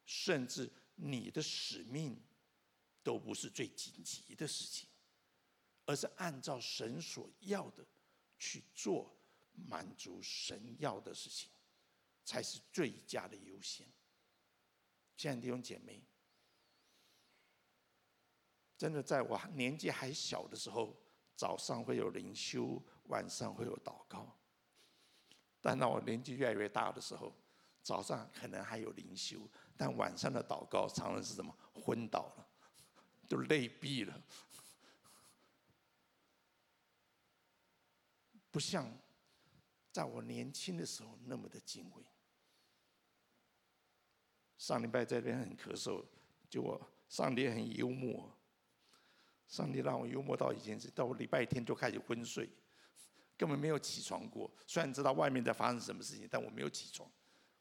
[0.05, 2.21] 甚至你的使命，
[3.03, 4.89] 都不是最紧急的事情。
[5.85, 7.85] 而是按照神所要的
[8.39, 9.13] 去做，
[9.55, 11.51] 满足神要的事情，
[12.25, 13.87] 才是最佳的优先。
[15.17, 16.03] 亲爱的弟兄姐妹，
[18.77, 20.97] 真的在我年纪还小的时候，
[21.37, 24.37] 早上会有灵修，晚上会有祷告。
[25.61, 27.33] 但当我年纪越来越大的时候，
[27.83, 31.57] 早上可能还有灵修，但晚上的祷告常常是什么？
[31.75, 32.49] 昏倒了，
[33.29, 34.23] 都累毙了。
[38.51, 38.87] 不像
[39.93, 42.03] 在我年轻的时候那么的敬畏。
[44.57, 46.05] 上礼拜这边很咳嗽，
[46.49, 48.35] 就我上帝很幽默，
[49.47, 52.49] 上帝让我幽默到一件事，到我礼拜天就开始昏睡，
[53.37, 54.51] 根本没有起床过。
[54.67, 57.11] 虽然知道外面在发生什么事情，但我没有起床，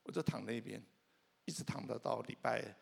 [0.04, 0.82] 我就躺那边，
[1.46, 2.76] 一直躺到到礼拜。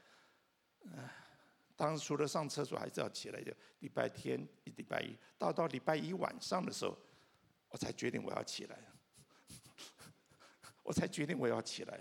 [1.75, 3.55] 当时除了上厕所还是要起来的。
[3.79, 6.97] 礼拜天、礼拜一，到到礼拜一晚上的时候。
[7.71, 8.75] 我才决定我要起来，
[10.89, 11.99] 我才决定我要起来，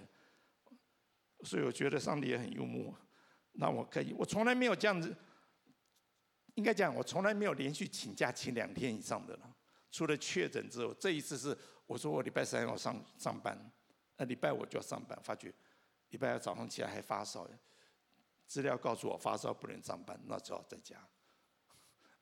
[1.44, 2.96] 所以我觉得上帝也很幽默，
[3.52, 5.14] 那我可以，我从来没有这样子，
[6.54, 9.56] 应该讲我从来没有连续请假请两天以上的了，
[9.90, 13.70] 除了确诊之后，这一次是我说我礼拜三要上上班，
[14.16, 15.52] 那礼拜五就要上班，发觉
[16.08, 17.46] 礼拜二早上起来还发烧，
[18.46, 20.96] 资料告诉我发烧不能上班，那只好在家，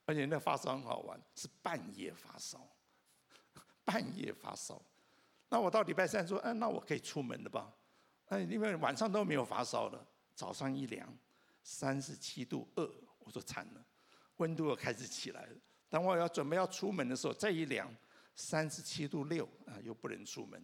[0.03, 2.59] 而且那发烧很好玩，是半夜发烧。
[3.87, 4.83] 半夜发烧，
[5.49, 7.73] 那我到礼拜三说，嗯、那我可以出门了吧？
[8.25, 10.05] 哎，因为晚上都没有发烧了，
[10.35, 11.07] 早上一量，
[11.63, 12.85] 三十七度二，
[13.19, 13.85] 我说惨了，
[14.35, 15.55] 温度又开始起来了。
[15.87, 17.89] 当我要准备要出门的时候，再一量，
[18.35, 20.61] 三十七度六，啊，又不能出门。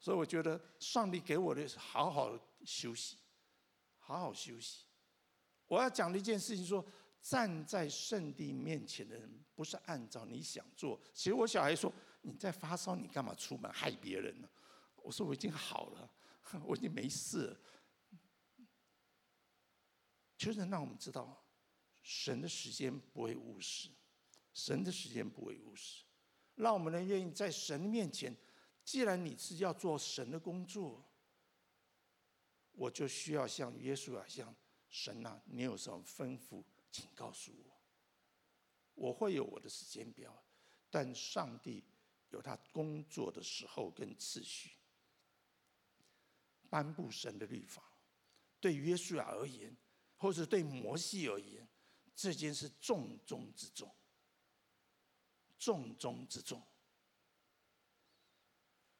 [0.00, 2.32] 所以我觉得上帝给我的是好好
[2.64, 3.18] 休息，
[3.98, 4.86] 好好休息。
[5.66, 6.82] 我要讲的一件事情说，
[7.20, 10.98] 站在圣地面前的人，不是按照你想做。
[11.12, 11.92] 其实我小孩说。
[12.22, 14.48] 你在发烧，你干嘛出门害别人呢？
[14.96, 16.10] 我说我已经好了，
[16.64, 17.60] 我已经没事了。
[20.38, 21.44] 求神让我们知道，
[22.02, 23.90] 神的时间不会误时，
[24.52, 26.04] 神的时间不会误时。
[26.54, 28.36] 让我们能愿意在神面前，
[28.84, 31.04] 既然你是要做神的工作，
[32.72, 34.54] 我就需要像耶稣啊，像
[34.88, 37.80] 神啊，你有什么吩咐，请告诉我。
[38.94, 40.44] 我会有我的时间表，
[40.90, 41.84] 但上帝
[42.32, 44.72] 有他工作的时候跟次序。
[46.68, 47.82] 颁布神的律法，
[48.58, 49.76] 对约书亚而言，
[50.16, 51.68] 或者对摩西而言，
[52.14, 53.94] 这件事重中之重，
[55.58, 56.62] 重中之重。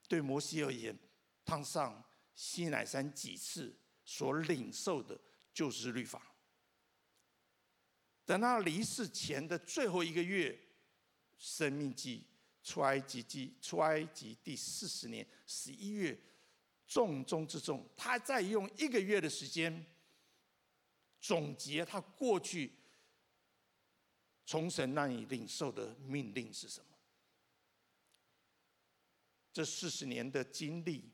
[0.07, 0.99] 对摩西而言，
[1.47, 5.18] 他上西乃山几次所领受的
[5.55, 6.37] 就是律法。
[8.27, 10.61] 等他离世前的最后一个月，
[11.38, 12.27] 生命记
[12.62, 16.18] 出埃及记出埃及第四十年十一月。
[16.85, 19.87] 重中之重，他再用一个月的时间
[21.18, 22.70] 总结他过去
[24.44, 26.87] 从神那里领受的命令是什么？
[29.55, 31.11] 这四十年的经历，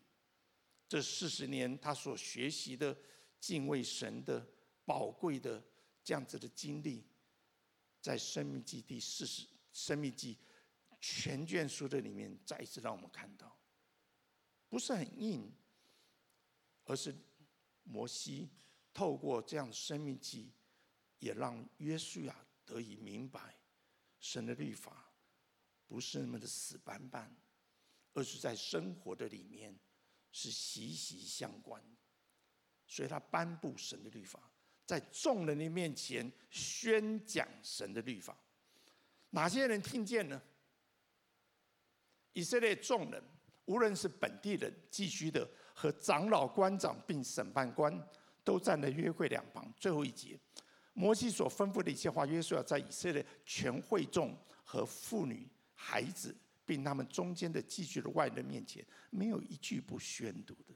[0.89, 2.97] 这四十年他所学习的
[3.39, 4.45] 敬畏神的
[4.85, 5.63] 宝贵的
[6.03, 7.07] 这样子的经历，
[8.01, 10.37] 在生命记第四十生命记
[11.01, 13.59] 全卷书的里面，再一次让我们看到，
[14.69, 15.53] 不是很硬。
[16.91, 17.15] 而是
[17.83, 18.49] 摩西
[18.95, 20.51] 透过这样的生命记，
[21.19, 22.35] 也让约书亚
[22.65, 23.55] 得以明白，
[24.19, 25.13] 神的律法
[25.87, 27.31] 不是那么的死板板，
[28.15, 29.79] 而是在生活的里面
[30.33, 31.83] 是息息相关。
[32.87, 34.51] 所以他颁布神的律法，
[34.87, 38.35] 在众人的面前宣讲神的律法。
[39.29, 40.41] 哪些人听见呢？
[42.39, 43.21] 以色列众人，
[43.65, 45.49] 无论是本地人、寄居的。
[45.81, 47.97] 和长老、官长并审判官
[48.43, 49.73] 都站在约柜两旁。
[49.79, 50.37] 最后一节，
[50.93, 60.75] 摩西所吩咐的一切话，约书亚在以色列全会众和妇女、孩子，并他们中间的寄居的外人面前，没有一句不宣读的。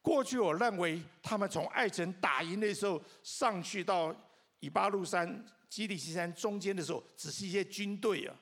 [0.00, 4.12] 过去我认为他们从艾城打赢的时候，上去到
[4.58, 8.36] 以巴路山、基利西山中间的时候，只是一些军队啊。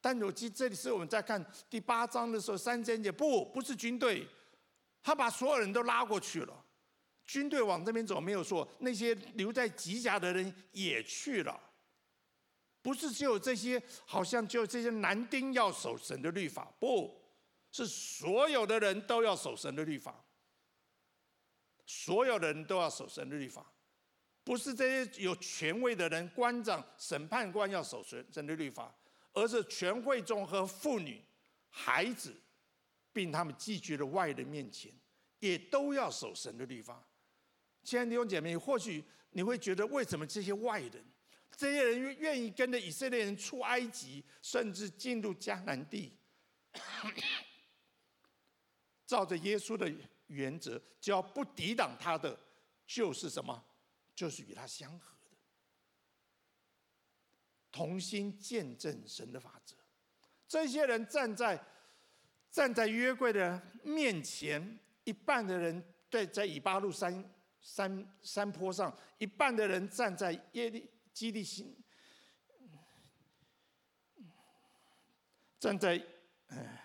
[0.00, 4.26] 但我记这里是我们在看第八章的时候，三章节不，不是军队，
[5.02, 6.64] 他把所有人都拉过去了。
[7.24, 11.60] 军队往这边走，没有说那些留在吉甲的人也去了。
[12.80, 17.20] 不是只有这些，好像只有这些男丁要守神的律法，不
[17.70, 20.24] 是所有的人都要守神的律法。
[21.84, 23.64] 所有的人都要守神的律法，
[24.44, 28.94] 不是这些有权威的人、官长、审判官要守神神的律法。
[29.38, 31.22] 而是全会众和妇女、
[31.70, 32.34] 孩子，
[33.12, 34.92] 并他们寄居的外人面前，
[35.38, 37.06] 也都要守神的律法。
[37.84, 41.04] 亲爱的弟兄姐妹，或许你会觉得，为什么这些外人、
[41.56, 46.12] 这些人愿意跟着以色列人出埃及，甚至进入迦南地，
[49.06, 49.88] 照着耶稣的
[50.26, 52.38] 原则，只要不抵挡他的，
[52.86, 53.64] 就是什么？
[54.16, 55.17] 就是与他相合。
[57.70, 59.76] 同心见证神的法则，
[60.48, 61.62] 这些人站在
[62.50, 71.76] 站在约柜的面前，一半的人对在以巴路山山山坡上，一半的人站在耶利基利心，
[75.60, 76.02] 站在
[76.48, 76.82] 哎，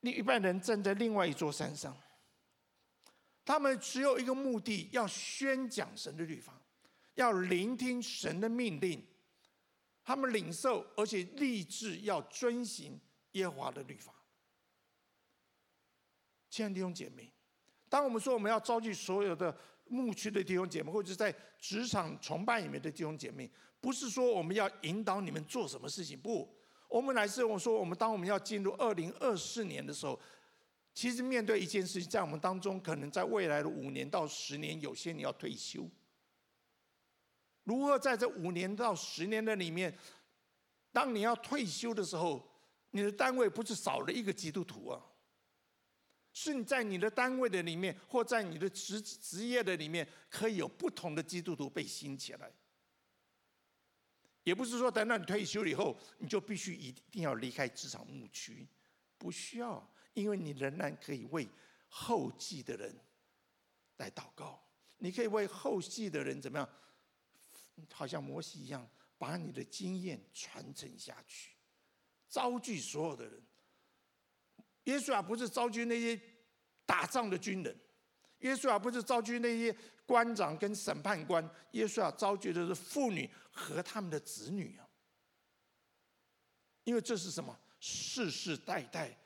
[0.00, 1.96] 另一半人站在另外一座山上，
[3.44, 6.61] 他们只有一个目的，要宣讲神的律法。
[7.14, 9.04] 要聆听神的命令，
[10.02, 12.98] 他们领受，而且立志要遵行
[13.32, 14.14] 耶和华的律法。
[16.48, 17.32] 亲爱的弟兄姐妹，
[17.88, 19.56] 当我们说我们要召集所有的
[19.88, 26.48] 牧区的弟兄姐妹，或者在职场崇拜里面的弟兄姐妹，不是说我们要引导你们做什么事情，不，
[26.88, 30.18] 我们来是我说，我们当我们要进入二零二四年的时候，
[30.94, 35.88] 其实面对一件事情，在我们当中，可能在未来的五年到十年，有些你要退休。
[37.64, 39.96] 如何在这五年到十年的里面，
[40.90, 42.46] 当你要退休的时候，
[42.90, 45.02] 你的单位不是少了一个基督徒啊？
[46.32, 52.50] 是你在你的单位的里面，或在你的职职业的里面，可以有不同的基督徒被兴起来。
[54.42, 58.66] 也不是说等到你退休以后，你就必须一定要离开职场牧区，
[59.18, 61.48] 不需要，因为你仍然可以为
[61.86, 62.98] 后继的人
[63.98, 64.60] 来祷告，
[64.98, 66.68] 你可以为后继的人怎么样？
[67.92, 71.56] 好像摩西一样，把你的经验传承下去，
[72.28, 73.42] 招集所有的人。
[74.84, 76.20] 耶稣啊，不是召集那些
[76.84, 77.76] 打仗的军人，
[78.38, 84.88] 约书亚不是召集那些官长跟审判官，约书亚召集的是妇女和他们的子女啊。
[86.84, 87.56] 因为这是什么？
[87.78, 89.16] 世世代代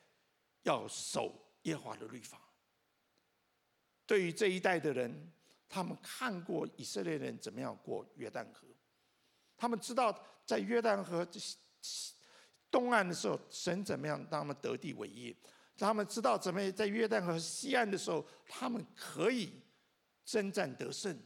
[0.62, 2.40] 要守耶和华的律法。
[4.06, 5.32] 对于这一代的人，
[5.68, 8.66] 他们看过以色列人怎么样过约旦河，
[9.56, 11.26] 他们知道在约旦河
[12.70, 15.34] 东岸的时候，神怎么样让他们得地为业。
[15.78, 19.52] 他们知道怎么在约旦河西岸的时候，他们可以
[20.24, 21.18] 征战得胜。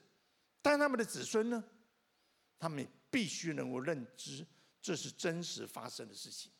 [0.62, 1.62] 但他们的子孙呢？
[2.58, 4.46] 他们必须能够认知
[4.82, 6.52] 这是真实发生的事情。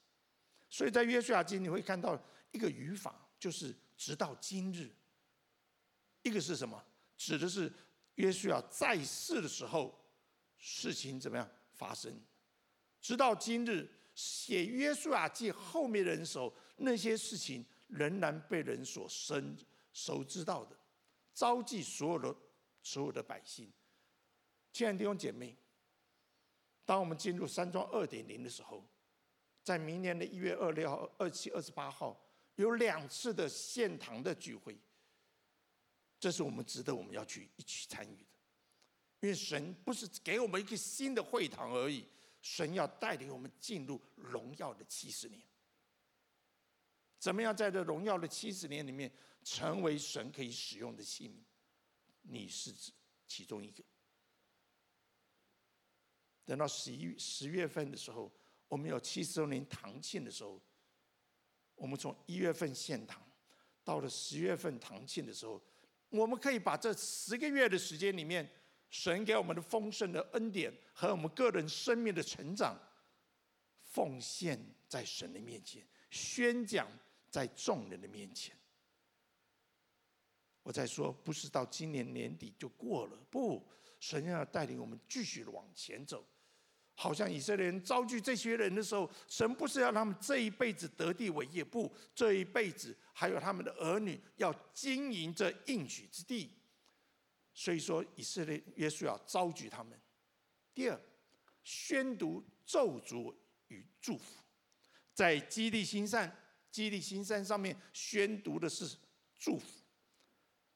[0.68, 2.18] 所以在约书亚记你会看到
[2.52, 4.90] 一个语法，就是直到今日。
[6.22, 6.82] 一个是什么？
[7.20, 7.70] 指的是
[8.14, 9.94] 约书亚在世的时候，
[10.56, 12.10] 事情怎么样发生？
[12.98, 19.54] 直到今日，写约书亚记后面的人时候，那些事情仍然被人所深
[19.92, 20.74] 熟知道的，
[21.34, 22.34] 召集所有的
[22.82, 23.70] 所有的百姓。
[24.72, 25.54] 亲爱的弟兄姐妹，
[26.86, 28.82] 当我们进入山庄二点零的时候，
[29.62, 32.18] 在明年的一月二六号、二七、二十八号，
[32.54, 34.78] 有两次的献堂的聚会。
[36.20, 38.26] 这是我们值得我们要去一起参与的，
[39.20, 42.04] 因为神不是给我们一个新的会堂而已，
[42.42, 45.42] 神要带领我们进入荣耀的七十年。
[47.18, 49.10] 怎么样在这荣耀的七十年里面
[49.42, 51.42] 成为神可以使用的器皿？
[52.20, 52.92] 你是指
[53.26, 53.82] 其中一个。
[56.44, 58.30] 等到十一十月份的时候，
[58.68, 60.60] 我们有七十周年堂庆的时候，
[61.76, 63.26] 我们从一月份献堂，
[63.82, 65.58] 到了十月份堂庆的时候。
[66.10, 68.48] 我们可以把这十个月的时间里面，
[68.90, 72.78] 神给我们的丰盛的恩典和我们个人生命的成长，
[73.84, 74.58] 奉献
[74.88, 76.88] 在神的面前，宣讲
[77.30, 78.54] 在众人的面前。
[80.62, 83.66] 我在说，不是到今年年底就过了，不，
[83.98, 86.24] 神要带领我们继续往前走。
[87.02, 96.50] 好像以色列人召集这些人的时候，神不是要他们这一辈子得地为业，不，这一辈子还有他们的儿女要经营这应许之地。
[97.54, 99.98] 所以说，以色列约书亚召集他们。
[100.74, 101.00] 第二，
[101.64, 103.34] 宣读咒诅
[103.68, 104.42] 与祝福，
[105.14, 106.30] 在基利新山，
[106.70, 108.94] 基利新山上面宣读的是
[109.38, 109.66] 祝福，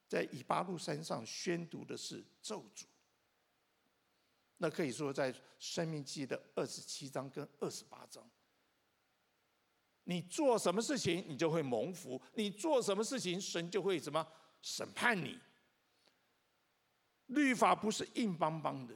[0.08, 2.84] 在以巴路山上宣读的是咒诅。
[4.58, 8.28] 那可以说，在《生命记》的二十七章跟二十八章，
[10.04, 14.26] 你做什么事情，你就会蒙福；你做什么事情，神就会什么
[14.62, 15.38] 审判你。
[17.26, 18.94] 律法不是硬邦邦的，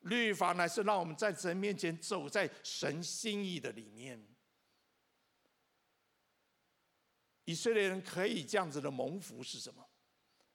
[0.00, 4.24] 律法乃是让我们在神面前走在神心意的里面。
[7.44, 9.84] 以色列人可以这样子的蒙福是什么？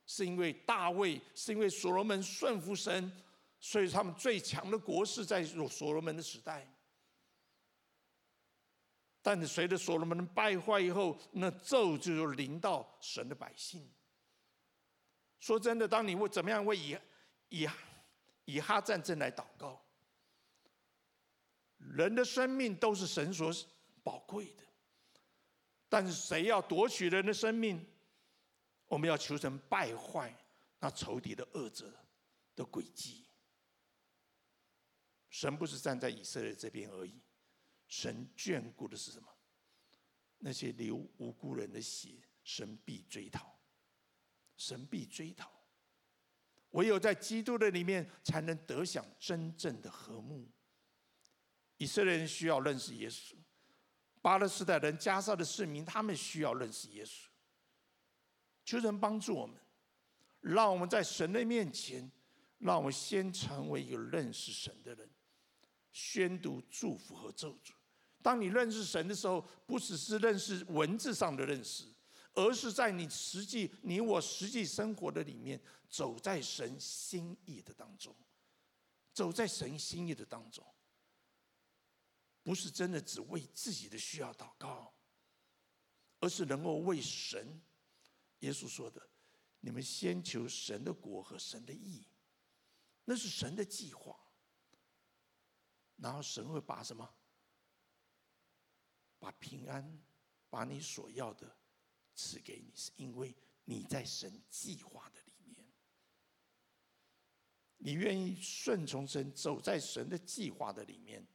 [0.06, 3.12] 是因为大卫，是因为所罗门顺服神。
[3.60, 6.72] 所以他们最强的国势在所罗门的时代，
[9.22, 13.92] 但是随着所罗门败坏以后，那咒就临到神的百姓。
[15.40, 16.98] 说真的，当你为怎么样为以
[17.50, 17.68] 以
[18.46, 19.80] 以哈战争来祷告，
[21.78, 23.52] 人的生命都是神所
[24.04, 24.64] 宝贵的，
[25.90, 27.86] 但是谁要夺取人的生命，
[28.88, 30.34] 我们要求神败坏
[30.80, 31.94] 那仇敌的恶者
[32.56, 33.27] 的诡计。
[35.30, 37.22] 神不是站在以色列这边而已，
[37.88, 39.28] 神眷顾的是什么？
[40.40, 42.10] 那些流无辜人的血，
[42.44, 43.60] 神必追讨，
[44.56, 45.52] 神必追讨。
[46.72, 50.48] 唯有在基督的里面，才能得享真正的和睦。
[51.78, 53.36] 以色列人需要认识耶稣，
[54.22, 57.28] 巴勒斯坦人、加沙的市民，他们需要认识耶稣。
[58.66, 59.60] 求神帮助我们，
[60.42, 62.12] 让我们在神的面前，
[62.60, 65.10] 让我们先成为一个认识神的人。
[66.00, 67.72] 宣读祝福和咒诅。
[68.22, 71.86] 当你认识神的时候，不只是认识文字上的认识，
[72.34, 78.16] 而是在你实际、你我实际生活的里面，走在神心意的当中，
[79.12, 80.64] 走在神心意的当中，
[82.44, 84.94] 不是真的只为自己的需要祷告，
[86.20, 87.60] 而是能够为神。
[88.42, 89.02] 耶稣说的
[89.62, 92.06] ：“你们先求神的国和神的义，
[93.06, 94.16] 那是神的计划。”
[95.98, 97.14] 然后神会把什么？
[99.20, 100.00] 把平安，
[100.50, 101.58] 把你所要的
[102.14, 103.36] 赐给你，是因为
[103.66, 105.68] 你在神计划的里面，
[107.78, 111.28] 你愿意顺从神，走在神的计划的里面，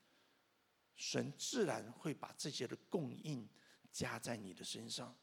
[0.95, 3.49] 神自然会把这些的供应
[3.91, 5.19] 加在你的身上，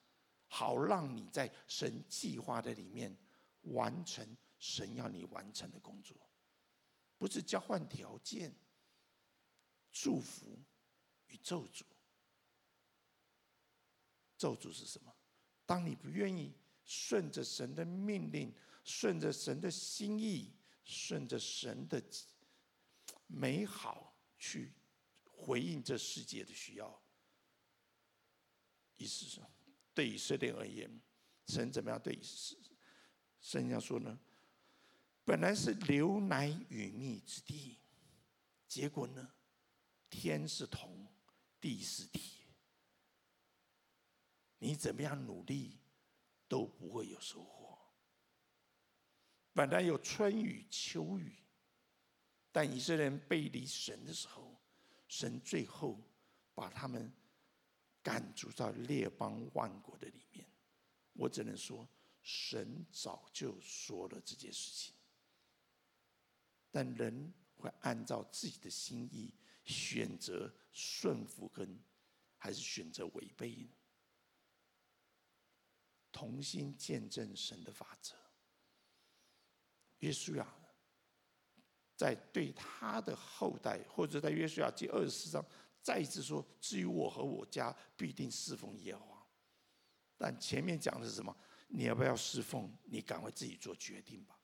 [0.48, 3.18] 好让你在神计划的里面
[3.62, 6.30] 完成神要你完成的工作，
[7.18, 8.54] 不是交换条件，
[9.92, 10.60] 祝福
[11.28, 11.84] 与咒诅。
[14.38, 15.14] 咒诅是什么？
[15.66, 16.54] 当你不愿意
[16.86, 22.02] 顺着神的命令，顺着神的心意，顺着神的
[23.28, 24.74] 美好去
[25.26, 27.04] 回应这世界的需要，
[28.98, 29.42] 意思是，
[29.94, 30.90] 对以色列而言，
[31.48, 32.72] 神怎么样对以色列？
[33.42, 34.20] 神要说呢？
[35.24, 37.78] 本来是流奶与蜜之地，
[38.68, 39.34] 结果呢？
[40.10, 41.08] 天是铜，
[41.62, 42.46] 地是铁。
[44.58, 45.80] 你怎么样努力，
[46.48, 47.78] 都不会有收获。
[49.54, 51.36] 本来有春雨秋雨，
[52.52, 54.60] 但以色列人背离神的时候，
[55.08, 56.00] 神最后
[56.54, 57.12] 把他们
[58.02, 60.46] 赶逐到列邦万国的里面。
[61.14, 61.88] 我只能说，
[62.22, 64.94] 神早就说了这件事情，
[66.72, 69.34] 但人会按照自己的心意
[69.70, 71.80] 选择顺服跟，
[72.38, 73.70] 还是选择违背呢？
[76.12, 78.16] 同心见证神的法则。
[80.00, 80.48] 约书亚
[81.96, 85.46] 在对他的后代，或者在约书亚记二十四章，
[85.84, 89.28] 再一次说：“至于我和我家，必定侍奉耶和华。”
[90.18, 91.36] 但前面讲的是什么？
[91.68, 92.76] 你要不要侍奉？
[92.86, 94.40] 你赶快自己做决定吧。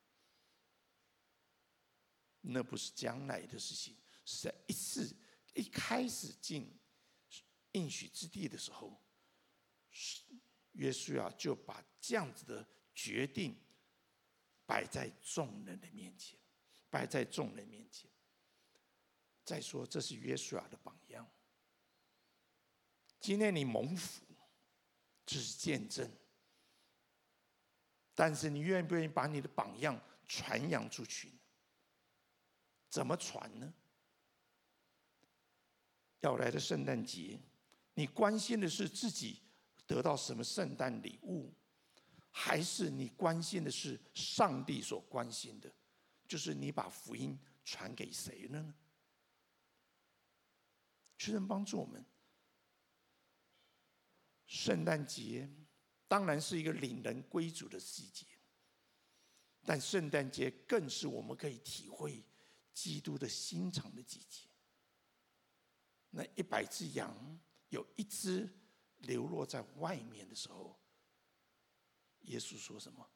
[2.42, 5.16] 那不是将来的事情，在一次
[5.54, 6.76] 一开始进
[7.74, 9.00] 应许之地的时候，
[10.72, 13.56] 约书亚就把这样子的决定
[14.66, 16.40] 摆在众人的面前，
[16.90, 18.10] 摆在众人面前。
[19.44, 21.30] 再说，这是约书亚的榜样。
[23.20, 24.26] 今天你蒙福，
[25.26, 26.12] 这是见证。
[28.16, 31.32] 但是你愿不愿意把你的榜样传扬出去？
[32.90, 33.74] 怎么传呢？
[36.22, 37.40] 要来的圣诞节，
[37.94, 39.42] 你关心的是自己。
[39.88, 41.54] 得到什么圣诞礼物，
[42.32, 45.72] 还是你关心的是上帝所关心的？
[46.28, 48.74] 就是你把福音传给谁了呢？
[51.20, 52.04] 求神帮助我们。
[54.48, 55.48] 圣诞节
[56.08, 58.26] 当然是一个领人归主的季节，
[59.66, 62.26] 但圣诞节更是我们可以体会
[62.74, 64.48] 基督的心肠的季节。
[66.16, 67.14] 那一百只羊
[67.70, 68.50] 有一只。
[69.00, 70.80] 流落在外面的时候，
[72.22, 73.08] 耶稣说什么？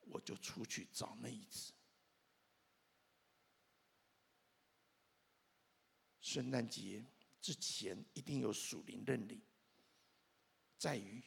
[0.00, 1.72] 我就出去找那一只。
[6.20, 7.04] 圣诞节
[7.40, 9.40] 之前一定有属灵认领，
[10.76, 11.22] 在于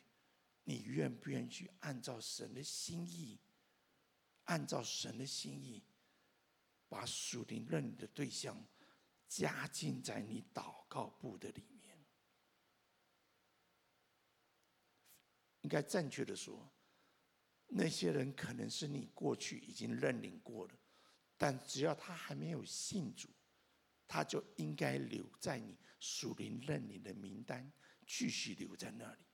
[0.66, 3.40] 你愿不愿意去按照神的心意，
[4.46, 5.82] 按照神的心意，
[6.90, 8.62] 把属灵认领的对象
[9.30, 11.98] 加进在你祷告簿的里面。
[15.62, 16.70] 应该正确的说，
[17.68, 20.74] 那些人可能是你过去已经认领过了，
[21.38, 23.30] 但只要他还没有信主，
[24.08, 27.72] 他就应该留在你属灵认领的名单，
[28.08, 29.26] 继续留在那里。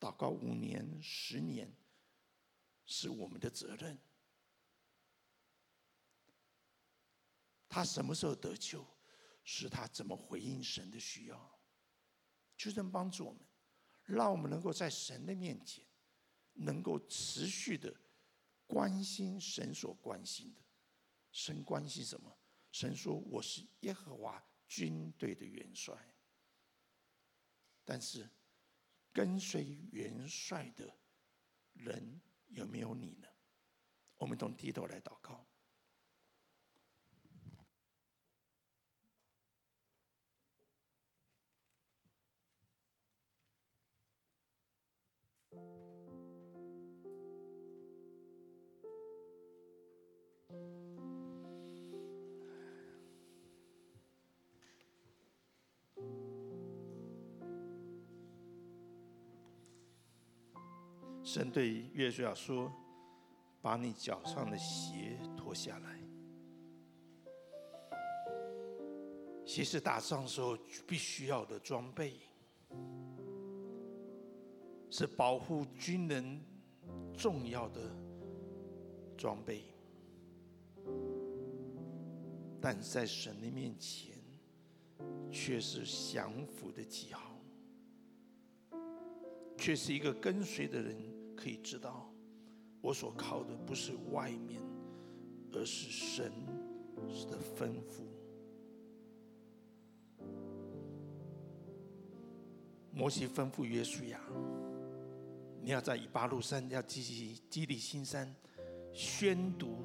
[0.00, 1.76] 祷告五年、十年，
[2.86, 3.98] 是我们的责任。
[7.68, 8.86] 他什么时候得救，
[9.44, 11.60] 是他怎么回应神的需要，
[12.56, 13.40] 就能帮助我们。
[14.04, 15.84] 让我们能够在神的面前，
[16.54, 17.94] 能够持续的
[18.66, 20.62] 关心神所关心的。
[21.30, 22.34] 神关心什么？
[22.72, 25.94] 神说：“我是耶和华军队的元帅。”
[27.84, 28.28] 但是
[29.12, 30.94] 跟随元帅的
[31.72, 33.28] 人有没有你呢？
[34.16, 35.47] 我们从低头来祷告。
[61.22, 62.72] 神对约书亚说
[63.60, 66.00] ：“把你脚上的鞋脱下来。
[69.44, 70.56] 鞋是打仗时候
[70.86, 72.14] 必须要的装备，
[74.88, 76.40] 是保护军人
[77.14, 77.94] 重要的
[79.16, 79.62] 装备。
[82.60, 84.16] 但在神的面前，
[85.30, 87.40] 却是降服的记号，
[89.56, 90.96] 却是一个跟随的人。”
[91.38, 92.12] 可以知道，
[92.80, 94.60] 我所靠的不是外面，
[95.52, 96.32] 而是神
[97.30, 98.02] 的吩咐。
[102.90, 104.20] 摩西吩咐约书亚，
[105.62, 108.34] 你要在以巴路山，要基基基利心山
[108.92, 109.76] 宣读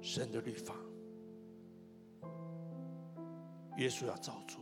[0.00, 0.76] 神的律法。
[3.80, 4.60] 耶稣要照做。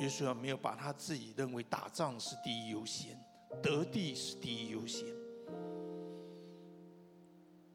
[0.00, 3.18] 耶稣要没有把他自己认为打仗是第一优先，
[3.62, 5.06] 得地是第一优先，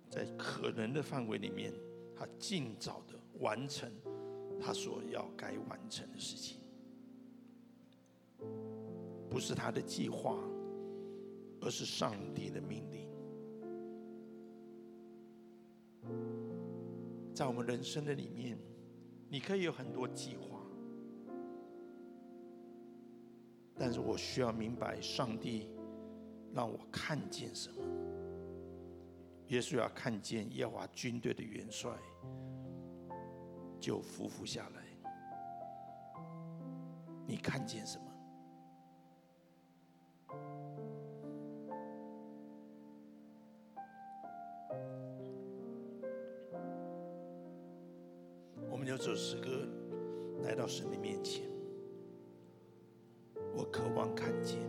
[0.07, 1.73] 在可能的范围里面，
[2.15, 3.91] 他尽早的完成
[4.61, 6.59] 他所要该完成的事情，
[9.27, 10.38] 不是他的计划，
[11.59, 13.11] 而是上帝的命令。
[17.41, 18.55] 在我们人生的里面，
[19.27, 20.61] 你可以有很多计划。
[23.73, 25.67] 但是我需要明白，上帝
[26.53, 27.77] 让我看见什么。
[29.47, 31.89] 耶稣要看见耶和华军队的元帅，
[33.79, 36.23] 就匍匐下来。
[37.25, 38.11] 你看见什么？
[48.91, 49.65] 我们就这首诗歌
[50.43, 51.43] 来到神的面前。
[53.55, 54.59] 我渴望看见，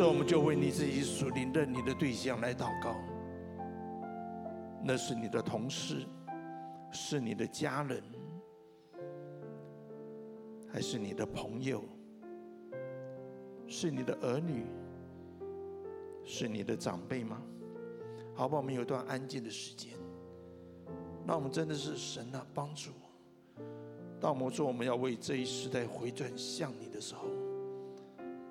[0.00, 2.96] 时候我们就为你自己属灵的你的对象来祷告。
[4.82, 6.06] 那是你的同事，
[6.90, 8.02] 是你的家人，
[10.72, 11.84] 还是你的朋友？
[13.66, 14.64] 是你的儿女？
[16.24, 17.42] 是你的长辈吗？
[18.34, 19.92] 好吧，我们有一段安静的时间。
[21.26, 23.62] 那我们真的是神啊，帮助我。
[24.18, 27.26] 当我们说我们要为这一时代回转向你的时候。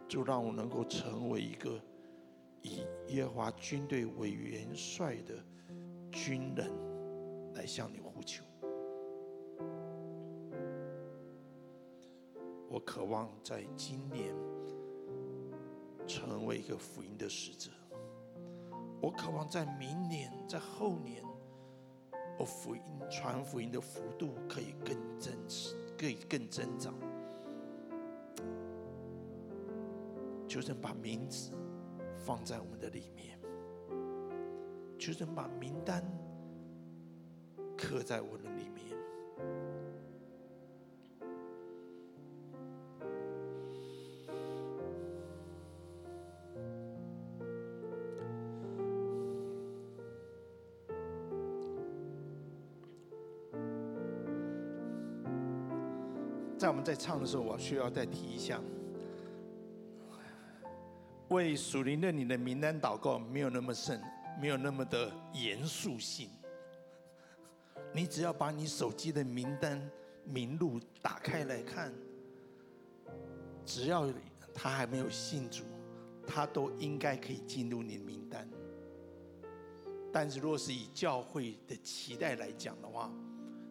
[0.10, 1.80] 就让我能够成为一个
[2.64, 5.36] 以耶和华军队为元帅的
[6.12, 6.68] 军人，
[7.54, 8.44] 来向你呼求。
[12.68, 14.34] 我渴望在今年
[16.08, 17.70] 成为一个福音的使者。
[19.02, 21.24] 我渴望在明年、在后年，
[22.40, 22.82] 我福音
[23.12, 25.34] 传福音的幅度可以更增，
[25.98, 26.96] 可以更增长。
[30.50, 31.52] 求神把名字
[32.18, 33.40] 放在我们的里面，
[34.98, 36.04] 求神把名单
[37.78, 38.80] 刻在我的里面。
[56.58, 58.60] 在我们在唱的时候，我需要再提一下。
[61.30, 64.02] 为属灵的你的名单祷告，没有那么顺，
[64.42, 66.30] 没有那么的严肃性。
[67.94, 69.80] 你只要把你手机的名单
[70.24, 71.94] 名录打开来看，
[73.66, 74.12] 只要
[74.54, 75.64] 他还没有信主，
[76.26, 78.48] 他都应该可以进入你的名单。
[80.12, 83.12] 但是，若是以教会的期待来讲的话，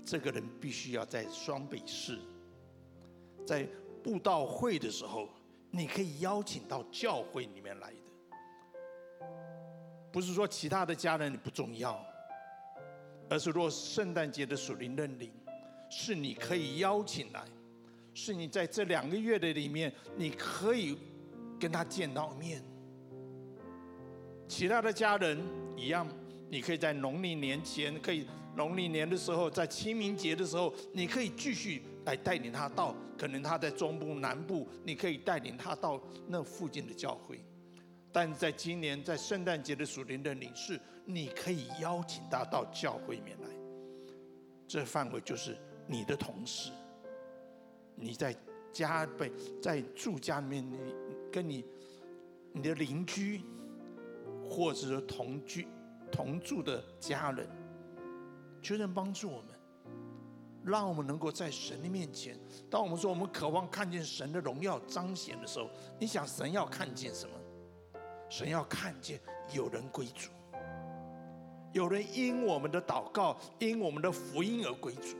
[0.05, 2.21] 这个人必须要在双北市，
[3.45, 3.69] 在
[4.03, 5.29] 布道会的时候，
[5.71, 9.27] 你可以邀请到教会里面来的。
[10.11, 12.05] 不是说其他的家人你不重要，
[13.29, 15.31] 而是若圣诞节的属灵认领，
[15.91, 17.45] 是你可以邀请来，
[18.15, 20.99] 是你在这两个月的里面，你可以
[21.61, 22.63] 跟他见到面。
[24.47, 25.39] 其他的家人
[25.77, 26.09] 一样。
[26.51, 37.39] 你可以在农历年前，可以农历年的时候，在清明节的时候，你可以继续来带领他到，可能他在中部、南部，你可以带领他到那附近的教会。
[38.11, 43.49] 但在今年在圣诞节的属灵的领事，你可以邀请他到教会里面来。
[44.67, 45.55] 这范围就是
[45.87, 46.71] 你的同事，
[47.95, 48.35] 你在
[48.73, 49.31] 家被
[49.61, 50.79] 在住家里面，你
[51.31, 51.63] 跟你
[52.53, 53.43] 你的邻居，
[54.49, 55.69] 或者是同居。
[56.11, 57.47] 同住的家人，
[58.63, 59.49] 求神帮助我们，
[60.65, 62.39] 让我们能够在神的面前。
[62.71, 67.33] 当我们说我们渴望看见神的荣耀彰显的时候，你想神要看见什么？
[68.29, 69.21] 神要看见
[69.55, 70.31] 有人归主，
[71.73, 75.17] 有人因我们的祷告，因我们的福音而归主。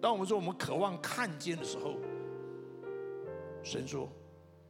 [0.00, 1.96] 当我们说我们渴望看见的时候，
[3.62, 4.08] 神说：“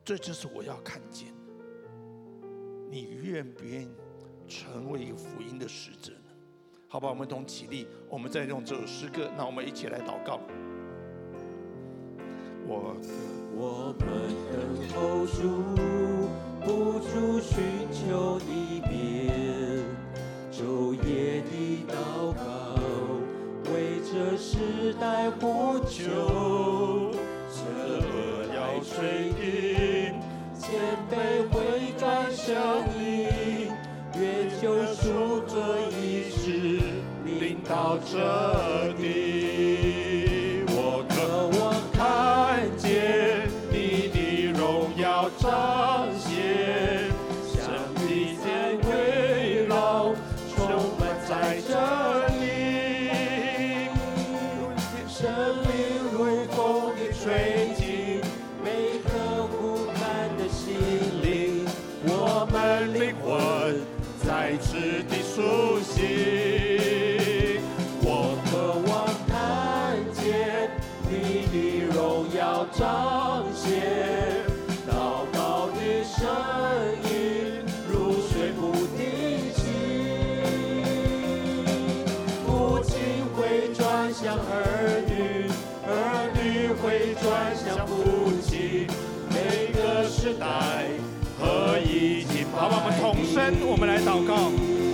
[0.05, 1.53] 这就是我要看见的。
[2.91, 3.93] 你愿不愿意？”
[4.47, 6.13] 成为一个福音的使者？
[6.95, 10.39] 好吧，我们同起立，我们再用这首诗歌，那我们一起来祷告。
[12.65, 12.95] 我
[13.57, 14.07] 我们
[14.53, 14.55] 等
[14.95, 15.75] 候主，
[16.65, 19.83] 不住寻求你面，
[20.53, 22.79] 昼夜的祷告，
[23.73, 27.11] 为这时代呼求，
[27.51, 27.59] 这
[28.55, 30.15] 要垂听，
[30.57, 30.79] 谦
[31.11, 31.13] 卑
[31.51, 32.55] 回转声
[32.97, 33.04] 音。
[37.75, 39.14] 到这里，
[90.25, 90.47] 时代
[91.39, 92.25] 合一。
[92.57, 94.49] 好吧，我们同声，我们来祷告，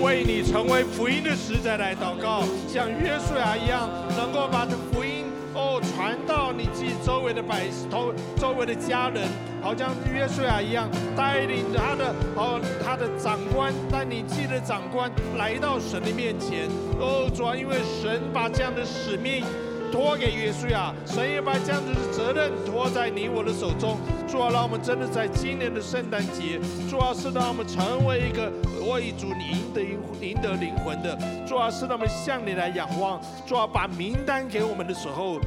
[0.04, 9.28] 为你成为福音的使者来祷告，像约书亚一样，能够把这福音哦传到你自己周围的百头、周围的家人，
[9.62, 15.08] 好像约书亚一样，带领他的哦他的长官，带领自己的长官
[15.38, 16.66] 来到神的面前。
[16.98, 19.44] 哦，主要因为神把这样的使命。
[19.90, 23.98] 托给约书亚，神也把这样子的责任托在你我的手中。
[24.28, 28.50] 主啊，让我们真的在今年的圣诞节，主啊，是让我们成为一个
[28.88, 29.82] 为主你赢得
[30.24, 31.18] 赢得灵魂的。
[31.46, 33.20] 主啊，是让我们向你来仰望。
[33.46, 35.40] 主啊，把名单给我们的时候，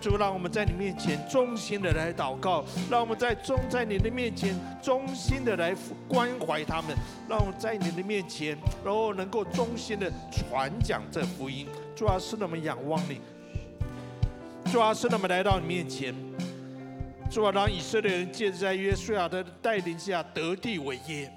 [0.00, 5.74] 主让我们在你面前衷心的来祷告，让我们在忠在你的面前衷心的来
[6.08, 6.96] 关怀他们，
[7.28, 11.66] 让我们在你的面前，然后能够衷心的传讲这福音。
[11.94, 13.16] 主啊，是那么仰望你；
[14.72, 16.14] 主啊，是那么来到你面前；
[17.30, 21.28] 主啊，让以色列人借着在约书亚的带领下得地为业；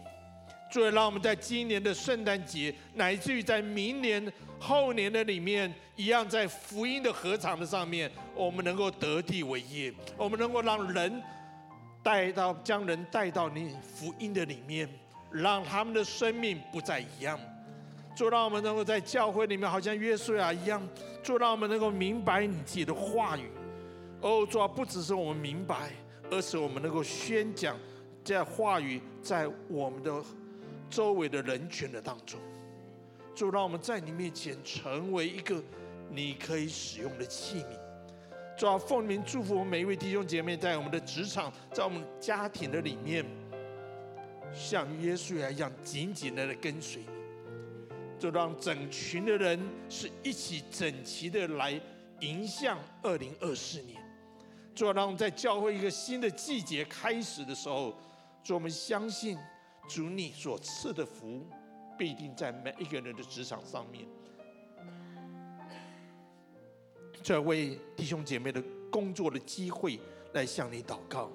[0.71, 4.31] 主啊，让我们在今年的圣诞节，乃至于在明年
[4.63, 11.21] 后年的里面，一样在福音的合场的上面，我们能够得地为业，我们能够让人
[12.01, 14.87] 带到将人带到你福音的里面，
[15.29, 17.37] 让他们的生命不再一样。
[18.15, 20.79] 做让我们能够在教会里面，好像约书亚一样；
[21.21, 23.49] 做让我们能够明白你自己的话语。
[24.21, 25.91] 哦，主啊，不只是我们明白，
[26.31, 27.75] 而是我们能够宣讲
[28.23, 30.23] 这话语在我们的
[30.89, 32.39] 周围的人群的当中。
[33.35, 35.61] 主，让我们在你面前成为一个
[36.09, 37.77] 你可以使用的器皿。
[38.55, 43.25] 主啊，奉名祝福我们每一位弟兄姐妹，在我们的职场，在我们家庭的里面，
[44.53, 47.07] 像约书亚一样紧紧的跟随你，
[48.19, 49.59] 就让整群的人
[49.89, 51.81] 是一起整齐的来
[52.19, 53.99] 迎向二零二四年。
[54.75, 57.95] 就让我们在教会一个新的季节开始的时候，
[58.43, 59.37] 就我们相信
[59.87, 61.43] 主你所赐的福
[61.97, 64.05] 必定在每一个人的职场上面。
[67.21, 69.99] 这为弟兄姐妹的工作的机会
[70.33, 71.31] 来向你祷告。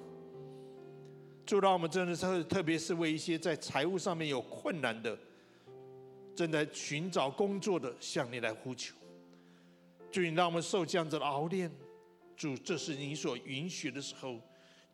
[1.46, 5.18] 就让我们真的是，特别是为一些在财务上面有困难的，
[6.36, 8.94] 正在寻找工作的，向你来呼求。
[10.10, 11.70] 就你让我们受这样子的熬炼，
[12.36, 14.38] 主，这是你所允许的时候，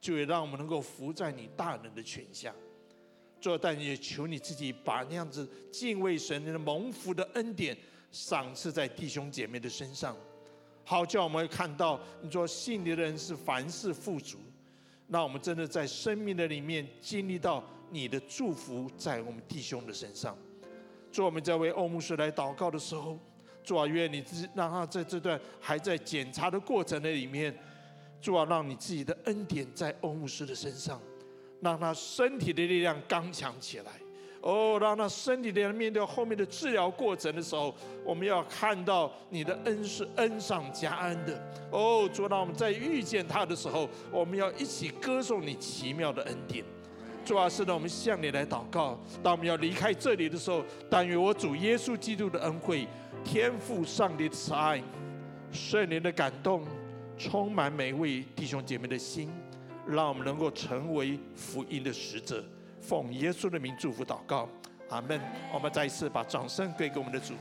[0.00, 2.54] 就也让我们能够服在你大能的权下。
[3.44, 7.76] 做，但也求你自己把那样子敬畏神的蒙福的恩典
[8.10, 10.16] 赏赐在弟兄姐妹的身上，
[10.82, 14.38] 好叫我们会看到你说信你的人是凡事富足。
[15.08, 20.34] 那我们真的在生命的里面经历到你的祝福在我们弟兄的身上。
[21.12, 23.18] 做，我们在为欧牧师来祷告的时候，
[23.62, 27.54] 主啊，愿你自让他在这段还在检查的过程的里面，
[28.22, 30.98] 主啊，让你自己的恩典在欧牧师的身上，
[31.64, 33.86] 让他身体的力量刚强起来。
[34.42, 41.50] 哦，让他身体的力量面对后面的治疗过程的时候，我们要看到你的恩是恩上加恩的。
[41.70, 46.62] 哦，主，让我们在遇见他的时候，我们要一起歌颂你奇妙的恩典。
[47.24, 49.00] 主啊，是的，我们向你来祷告。
[49.22, 52.86] 当我们要离开这里的时候，但愿我主耶稣基督的恩惠、
[53.24, 54.82] 天赋上帝的慈爱、
[55.50, 56.62] 圣灵的感动，
[57.16, 59.30] 充满每位弟兄姐妹的心，
[59.86, 62.44] 让我们能够成为福音的使者。
[62.80, 64.48] 奉耶稣的名祝福祷告，
[64.90, 65.20] 阿门。
[65.52, 67.34] 我们再一次把掌声给给我们的主。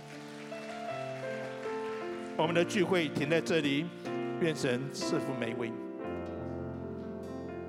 [2.36, 3.86] 我们的聚会停在这里，
[4.42, 5.72] 愿神赐福每一位。